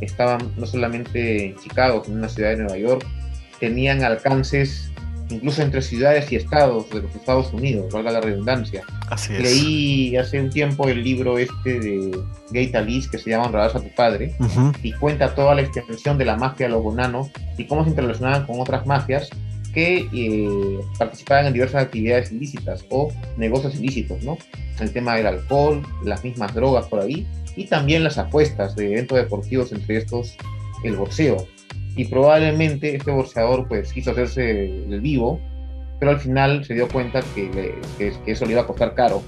estaban 0.01 0.53
no 0.57 0.67
solamente 0.67 1.47
en 1.47 1.57
Chicago, 1.57 2.03
sino 2.05 2.17
en 2.17 2.23
la 2.23 2.29
ciudad 2.29 2.51
de 2.51 2.57
Nueva 2.59 2.79
York, 2.79 3.07
tenían 3.59 4.03
alcances 4.05 4.91
incluso 5.31 5.63
entre 5.63 5.83
ciudades 5.83 6.31
y 6.33 6.37
estados 6.37 6.89
de 6.91 7.03
los 7.03 7.15
Estados 7.15 7.53
Unidos, 7.53 7.93
valga 7.93 8.11
la 8.11 8.21
redundancia. 8.21 8.83
Así 9.11 9.35
es. 9.35 9.43
Leí 9.43 10.17
hace 10.17 10.41
un 10.41 10.51
tiempo 10.51 10.89
el 10.89 11.03
libro 11.03 11.39
este 11.39 11.81
de 11.81 12.19
Gay 12.51 12.69
Talis 12.69 13.09
que 13.09 13.19
se 13.19 13.31
llama 13.31 13.47
Honradas 13.47 13.77
a 13.77 13.81
tu 13.81 13.95
padre 13.95 14.35
y 14.83 14.93
cuenta 14.93 15.35
toda 15.35 15.55
la 15.55 15.63
extensión 15.63 16.19
de 16.19 16.25
la 16.25 16.37
mafia 16.37 16.67
de 16.67 16.73
los 16.73 16.83
bonanos 16.83 17.31
y 17.57 17.65
cómo 17.65 17.85
se 17.85 17.91
interrelacionaban 17.91 18.47
con 18.47 18.61
otras 18.61 18.87
mafias 18.87 19.31
que 19.73 20.09
eh, 20.13 20.81
participaban 20.99 21.47
en 21.47 21.53
diversas 21.53 21.85
actividades 21.85 22.33
ilícitas 22.33 22.85
o 22.91 23.13
negocios 23.37 23.77
ilícitos, 23.77 24.23
¿no? 24.23 24.37
El 24.81 24.93
tema 24.93 25.15
del 25.15 25.27
alcohol, 25.27 25.83
las 26.05 26.25
mismas 26.25 26.55
drogas 26.55 26.87
por 26.87 27.01
ahí 27.01 27.27
y 27.57 27.67
también 27.67 28.03
las 28.03 28.19
apuestas 28.19 28.75
de 28.77 28.93
eventos 28.93 29.19
deportivos, 29.19 29.73
entre 29.73 29.99
estos 29.99 30.37
el 30.83 30.97
boxeo 30.97 31.47
y 31.97 32.05
probablemente 32.07 32.95
este 32.95 33.11
boxeador 33.11 33.67
pues 33.69 33.93
quiso 33.93 34.13
hacerse 34.13 34.67
el 34.67 35.01
vivo, 35.01 35.41
pero 35.99 36.13
al 36.13 36.21
final 36.21 36.65
se 36.65 36.75
dio 36.75 36.89
cuenta 36.89 37.21
que, 37.35 37.51
que, 37.99 38.13
eso 38.27 38.47
le 38.47 38.53
iba 38.53 38.63
a 38.63 38.67
costar 38.67 38.95
caro 38.95 39.23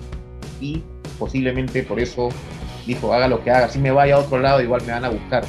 y 0.61 0.83
posiblemente 1.18 1.83
por 1.83 2.01
eso 2.01 2.31
dijo, 2.87 3.12
haga 3.12 3.29
lo 3.29 3.42
que 3.42 3.51
haga, 3.51 3.68
si 3.68 3.79
me 3.79 3.90
vaya 3.90 4.16
a 4.16 4.18
otro 4.18 4.38
lado 4.38 4.61
igual 4.61 4.83
me 4.87 4.92
van 4.92 5.05
a 5.05 5.11
buscar, 5.11 5.44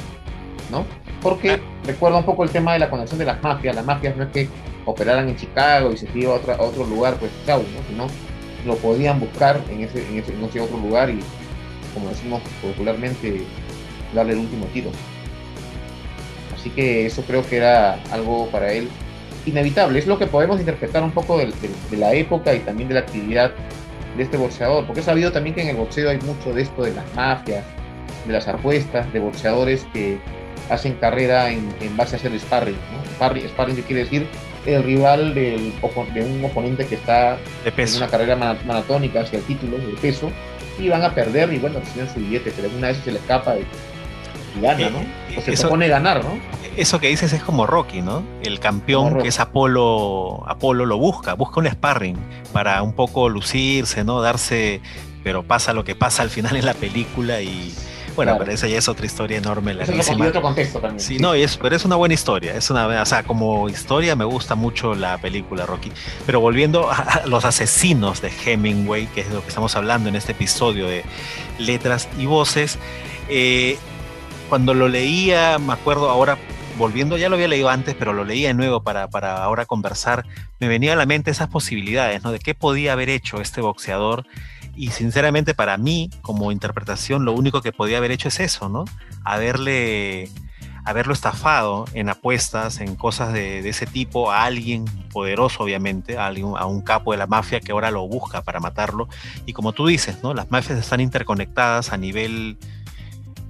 ¿no? 0.70 0.84
Porque 1.22 1.52
ah. 1.52 1.60
recuerda 1.86 2.18
un 2.18 2.24
poco 2.24 2.44
el 2.44 2.50
tema 2.50 2.74
de 2.74 2.80
la 2.80 2.90
conexión 2.90 3.18
de 3.18 3.24
las 3.24 3.42
mafias, 3.42 3.74
las 3.74 3.84
mafias 3.84 4.16
no 4.16 4.24
es 4.24 4.30
que 4.30 4.48
operaran 4.84 5.28
en 5.28 5.36
Chicago 5.36 5.92
y 5.92 5.96
se 5.96 6.06
iba 6.14 6.34
a, 6.34 6.52
a 6.52 6.62
otro 6.62 6.84
lugar, 6.84 7.14
pues 7.18 7.30
chau, 7.46 7.60
¿no? 7.60 7.82
Sino 7.88 8.06
lo 8.66 8.76
podían 8.76 9.20
buscar 9.20 9.60
en 9.70 9.82
ese, 9.82 10.06
en 10.08 10.18
ese, 10.18 10.32
en 10.32 10.44
ese 10.44 10.60
otro 10.60 10.78
lugar 10.78 11.10
y, 11.10 11.20
como 11.92 12.08
decimos 12.08 12.42
popularmente, 12.62 13.42
darle 14.14 14.32
el 14.34 14.40
último 14.40 14.66
tiro. 14.66 14.90
Así 16.64 16.70
que 16.70 17.04
eso 17.04 17.22
creo 17.26 17.46
que 17.46 17.58
era 17.58 18.02
algo 18.10 18.48
para 18.48 18.72
él 18.72 18.88
inevitable. 19.44 19.98
Es 19.98 20.06
lo 20.06 20.18
que 20.18 20.26
podemos 20.26 20.58
interpretar 20.58 21.02
un 21.02 21.10
poco 21.10 21.36
de, 21.36 21.52
la 21.94 22.14
época 22.14 22.54
y 22.54 22.60
también 22.60 22.88
de 22.88 22.94
la 22.94 23.00
actividad 23.00 23.52
de 24.16 24.22
este 24.22 24.38
boxeador, 24.38 24.86
porque 24.86 25.02
he 25.02 25.04
sabido 25.04 25.30
también 25.30 25.54
que 25.54 25.60
en 25.60 25.68
el 25.68 25.76
boxeo 25.76 26.08
hay 26.08 26.18
mucho 26.20 26.54
de 26.54 26.62
esto 26.62 26.84
de 26.84 26.94
las 26.94 27.04
mafias, 27.14 27.62
de 28.26 28.32
las 28.32 28.48
apuestas, 28.48 29.12
de 29.12 29.20
boxeadores 29.20 29.86
que 29.92 30.18
hacen 30.70 30.94
carrera 30.94 31.50
en, 31.50 31.68
base 31.98 32.16
a 32.16 32.18
hacer 32.18 32.32
sparring. 32.40 32.78
¿no? 32.94 33.04
Sparring, 33.46 33.82
quiere 33.82 34.04
decir 34.04 34.26
el 34.64 34.82
rival 34.84 35.34
de 35.34 35.70
un 35.82 36.44
oponente 36.46 36.86
que 36.86 36.94
está 36.94 37.36
en 37.66 37.96
una 37.96 38.08
carrera 38.08 38.36
maratónica 38.36 39.20
hacia 39.20 39.38
el 39.38 39.44
título 39.44 39.76
de 39.76 39.92
peso 40.00 40.32
y 40.78 40.88
van 40.88 41.02
a 41.02 41.14
perder 41.14 41.52
y 41.52 41.58
bueno, 41.58 41.80
reciben 41.80 42.08
su 42.08 42.20
billete, 42.20 42.54
pero 42.56 42.68
alguna 42.68 42.88
vez 42.88 42.96
se 43.04 43.12
le 43.12 43.18
escapa 43.18 43.52
de 43.52 43.66
gana, 44.60 44.90
¿no? 44.90 44.98
O 45.36 45.42
se 45.42 45.52
eso, 45.52 45.62
propone 45.62 45.88
ganar, 45.88 46.24
¿no? 46.24 46.38
Eso 46.76 46.98
que 46.98 47.08
dices 47.08 47.32
es 47.32 47.42
como 47.42 47.66
Rocky, 47.66 48.02
¿no? 48.02 48.24
El 48.42 48.58
campeón 48.58 49.22
que 49.22 49.28
es 49.28 49.38
Apolo, 49.38 50.42
Apolo 50.46 50.86
lo 50.86 50.98
busca, 50.98 51.34
busca 51.34 51.60
un 51.60 51.68
sparring 51.68 52.16
para 52.52 52.82
un 52.82 52.92
poco 52.92 53.28
lucirse, 53.28 54.02
¿no? 54.02 54.20
Darse, 54.20 54.80
pero 55.22 55.44
pasa 55.44 55.72
lo 55.72 55.84
que 55.84 55.94
pasa 55.94 56.22
al 56.22 56.30
final 56.30 56.56
en 56.56 56.66
la 56.66 56.74
película 56.74 57.40
y 57.40 57.72
Bueno, 58.16 58.36
pero 58.38 58.50
esa 58.50 58.66
ya 58.66 58.78
es 58.78 58.88
otra 58.88 59.06
historia 59.06 59.38
enorme. 59.38 59.76
Eso 59.80 59.92
es 59.92 60.10
otro 60.10 60.42
contexto 60.42 60.80
también. 60.80 61.00
Sí, 61.00 61.18
no, 61.18 61.34
es, 61.34 61.56
pero 61.56 61.76
es 61.76 61.84
una 61.84 61.96
buena 61.96 62.14
historia. 62.14 62.54
Es 62.54 62.70
una, 62.70 62.86
o 63.02 63.06
sea, 63.06 63.22
como 63.22 63.68
historia 63.68 64.16
me 64.16 64.24
gusta 64.24 64.54
mucho 64.54 64.94
la 64.94 65.18
película 65.18 65.66
Rocky. 65.66 65.92
Pero 66.26 66.40
volviendo 66.40 66.90
a 66.90 67.22
los 67.26 67.44
asesinos 67.44 68.20
de 68.20 68.30
Hemingway, 68.44 69.06
que 69.06 69.20
es 69.20 69.28
de 69.28 69.34
lo 69.34 69.42
que 69.42 69.48
estamos 69.48 69.76
hablando 69.76 70.08
en 70.08 70.16
este 70.16 70.32
episodio 70.32 70.86
de 70.88 71.04
letras 71.58 72.08
y 72.18 72.26
voces, 72.26 72.78
eh, 73.28 73.78
cuando 74.54 74.72
lo 74.72 74.86
leía, 74.86 75.58
me 75.58 75.72
acuerdo 75.72 76.08
ahora 76.08 76.38
volviendo, 76.78 77.16
ya 77.16 77.28
lo 77.28 77.34
había 77.34 77.48
leído 77.48 77.70
antes, 77.70 77.96
pero 77.98 78.12
lo 78.12 78.24
leía 78.24 78.46
de 78.46 78.54
nuevo 78.54 78.84
para, 78.84 79.08
para 79.10 79.42
ahora 79.42 79.66
conversar, 79.66 80.24
me 80.60 80.68
venía 80.68 80.92
a 80.92 80.96
la 80.96 81.06
mente 81.06 81.32
esas 81.32 81.48
posibilidades, 81.48 82.22
¿no? 82.22 82.30
De 82.30 82.38
qué 82.38 82.54
podía 82.54 82.92
haber 82.92 83.08
hecho 83.08 83.40
este 83.40 83.60
boxeador. 83.60 84.24
Y 84.76 84.92
sinceramente 84.92 85.54
para 85.54 85.76
mí, 85.76 86.08
como 86.22 86.52
interpretación, 86.52 87.24
lo 87.24 87.32
único 87.32 87.62
que 87.62 87.72
podía 87.72 87.98
haber 87.98 88.12
hecho 88.12 88.28
es 88.28 88.38
eso, 88.38 88.68
¿no? 88.68 88.84
Haberle, 89.24 90.28
haberlo 90.84 91.14
estafado 91.14 91.86
en 91.92 92.08
apuestas, 92.08 92.78
en 92.78 92.94
cosas 92.94 93.32
de, 93.32 93.60
de 93.60 93.70
ese 93.70 93.86
tipo, 93.86 94.30
a 94.30 94.44
alguien 94.44 94.84
poderoso, 95.10 95.64
obviamente, 95.64 96.16
a, 96.16 96.26
alguien, 96.26 96.52
a 96.56 96.66
un 96.66 96.80
capo 96.80 97.10
de 97.10 97.18
la 97.18 97.26
mafia 97.26 97.58
que 97.58 97.72
ahora 97.72 97.90
lo 97.90 98.06
busca 98.06 98.42
para 98.42 98.60
matarlo. 98.60 99.08
Y 99.46 99.52
como 99.52 99.72
tú 99.72 99.88
dices, 99.88 100.22
¿no? 100.22 100.32
Las 100.32 100.48
mafias 100.52 100.78
están 100.78 101.00
interconectadas 101.00 101.92
a 101.92 101.96
nivel 101.96 102.56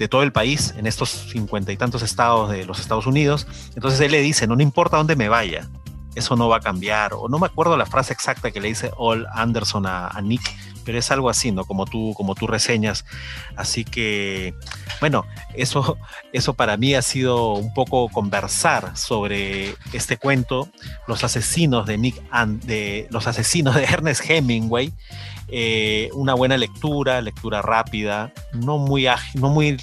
de 0.05 0.09
todo 0.09 0.23
el 0.23 0.33
país, 0.33 0.75
en 0.77 0.87
estos 0.87 1.09
cincuenta 1.09 1.73
y 1.73 1.79
tantos 1.79 2.03
estados 2.03 2.51
de 2.51 2.67
los 2.67 2.79
Estados 2.79 3.07
Unidos. 3.07 3.47
Entonces 3.75 3.99
él 4.01 4.12
le 4.12 4.21
dice, 4.21 4.47
no, 4.47 4.55
no 4.55 4.62
importa 4.62 4.99
dónde 4.99 5.17
me 5.17 5.31
vaya, 5.31 5.67
eso 6.14 6.37
no 6.37 6.47
va 6.47 6.59
a 6.59 6.61
cambiar. 6.61 7.14
O 7.14 7.27
no 7.31 7.38
me 7.38 7.47
acuerdo 7.47 7.79
la 7.79 7.87
frase 7.87 8.12
exacta 8.12 8.51
que 8.51 8.61
le 8.61 8.69
dice 8.69 8.90
All 8.99 9.27
Anderson 9.33 9.87
a, 9.87 10.21
Nick, 10.23 10.43
pero 10.85 10.99
es 10.99 11.11
algo 11.11 11.31
así, 11.31 11.53
¿no? 11.53 11.64
Como 11.64 11.87
tú, 11.87 12.12
como 12.19 12.35
tú 12.35 12.47
reseñas. 12.47 13.07
Así 13.57 13.87
que, 13.87 14.53
bueno, 15.01 15.25
eso, 15.55 15.97
eso 16.35 16.53
para 16.53 16.77
mí 16.77 16.95
ha 16.95 17.01
sido 17.01 17.55
un 17.55 17.73
poco 17.73 18.11
conversar 18.11 18.95
sobre 18.95 19.75
este 19.95 20.19
cuento, 20.19 20.69
los 21.09 21.25
asesinos 21.25 21.87
de 21.87 21.97
Nick 21.97 22.23
and, 22.31 22.62
de 22.64 23.07
los 23.11 23.27
asesinos 23.27 23.75
de 23.75 23.85
Ernest 23.90 24.29
Hemingway. 24.29 24.93
Eh, 25.49 26.11
una 26.14 26.35
buena 26.35 26.57
lectura, 26.57 27.21
lectura 27.21 27.61
rápida, 27.61 28.33
no 28.55 28.79
muy 28.79 29.07
ágil, 29.07 29.40
no 29.40 29.51
muy, 29.51 29.77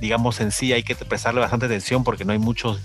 digamos, 0.00 0.36
sencilla, 0.36 0.76
hay 0.76 0.82
que 0.82 0.94
prestarle 0.94 1.40
bastante 1.40 1.66
atención 1.66 2.04
porque 2.04 2.24
no 2.24 2.32
hay 2.32 2.38
muchas 2.38 2.78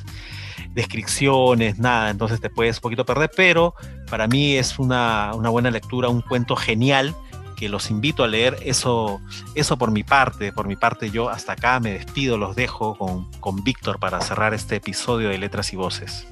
descripciones, 0.74 1.80
nada, 1.80 2.10
entonces 2.10 2.42
te 2.42 2.50
puedes 2.50 2.78
un 2.78 2.82
poquito 2.82 3.06
perder, 3.06 3.32
pero 3.36 3.76
para 4.10 4.28
mí 4.28 4.56
es 4.56 4.78
una, 4.78 5.32
una 5.34 5.50
buena 5.50 5.72
lectura, 5.72 6.10
un 6.10 6.22
cuento 6.22 6.56
genial 6.56 7.16
que 7.56 7.70
los 7.70 7.90
invito 7.90 8.24
a 8.24 8.28
leer. 8.28 8.58
Eso, 8.64 9.22
eso 9.56 9.78
por 9.78 9.92
mi 9.92 10.04
parte, 10.04 10.52
por 10.52 10.68
mi 10.68 10.76
parte 10.76 11.10
yo 11.10 11.30
hasta 11.30 11.54
acá 11.54 11.80
me 11.80 11.92
despido, 11.92 12.38
los 12.38 12.56
dejo 12.56 12.98
con, 12.98 13.32
con 13.40 13.64
Víctor 13.64 14.00
para 14.00 14.22
cerrar 14.22 14.54
este 14.54 14.76
episodio 14.76 15.30
de 15.30 15.38
Letras 15.38 15.74
y 15.74 15.78
Voces. 15.78 16.28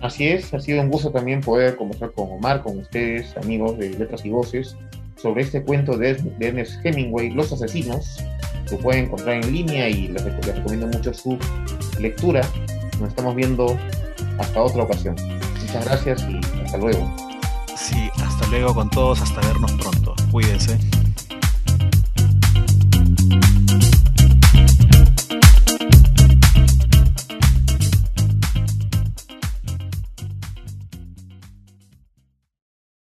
Así 0.00 0.28
es, 0.28 0.54
ha 0.54 0.60
sido 0.60 0.80
un 0.80 0.88
gusto 0.88 1.10
también 1.10 1.42
poder 1.42 1.76
conversar 1.76 2.12
con 2.12 2.30
Omar, 2.30 2.62
con 2.62 2.78
ustedes, 2.78 3.36
amigos 3.36 3.76
de 3.76 3.90
Letras 3.90 4.24
y 4.24 4.30
Voces, 4.30 4.76
sobre 5.16 5.42
este 5.42 5.62
cuento 5.62 5.98
de, 5.98 6.16
Ernest 6.40 6.84
Hemingway, 6.84 7.30
Los 7.30 7.52
Asesinos. 7.52 8.24
Lo 8.70 8.78
pueden 8.78 9.04
encontrar 9.06 9.36
en 9.36 9.52
línea 9.52 9.88
y 9.88 10.08
les, 10.08 10.24
recomiendo 10.24 10.86
mucho 10.86 11.12
su 11.12 11.38
lectura. 11.98 12.42
Nos 12.98 13.08
estamos 13.08 13.34
viendo 13.34 13.76
hasta 14.38 14.62
otra 14.62 14.84
ocasión. 14.84 15.16
Muchas 15.60 15.84
gracias 15.84 16.26
y 16.28 16.40
hasta 16.64 16.78
luego. 16.78 17.16
Sí, 17.76 18.10
hasta 18.22 18.46
luego 18.48 18.74
con 18.74 18.90
todos, 18.90 19.20
hasta 19.20 19.40
vernos 19.40 19.72
pronto. 19.72 20.14
Cuídense. 20.30 20.78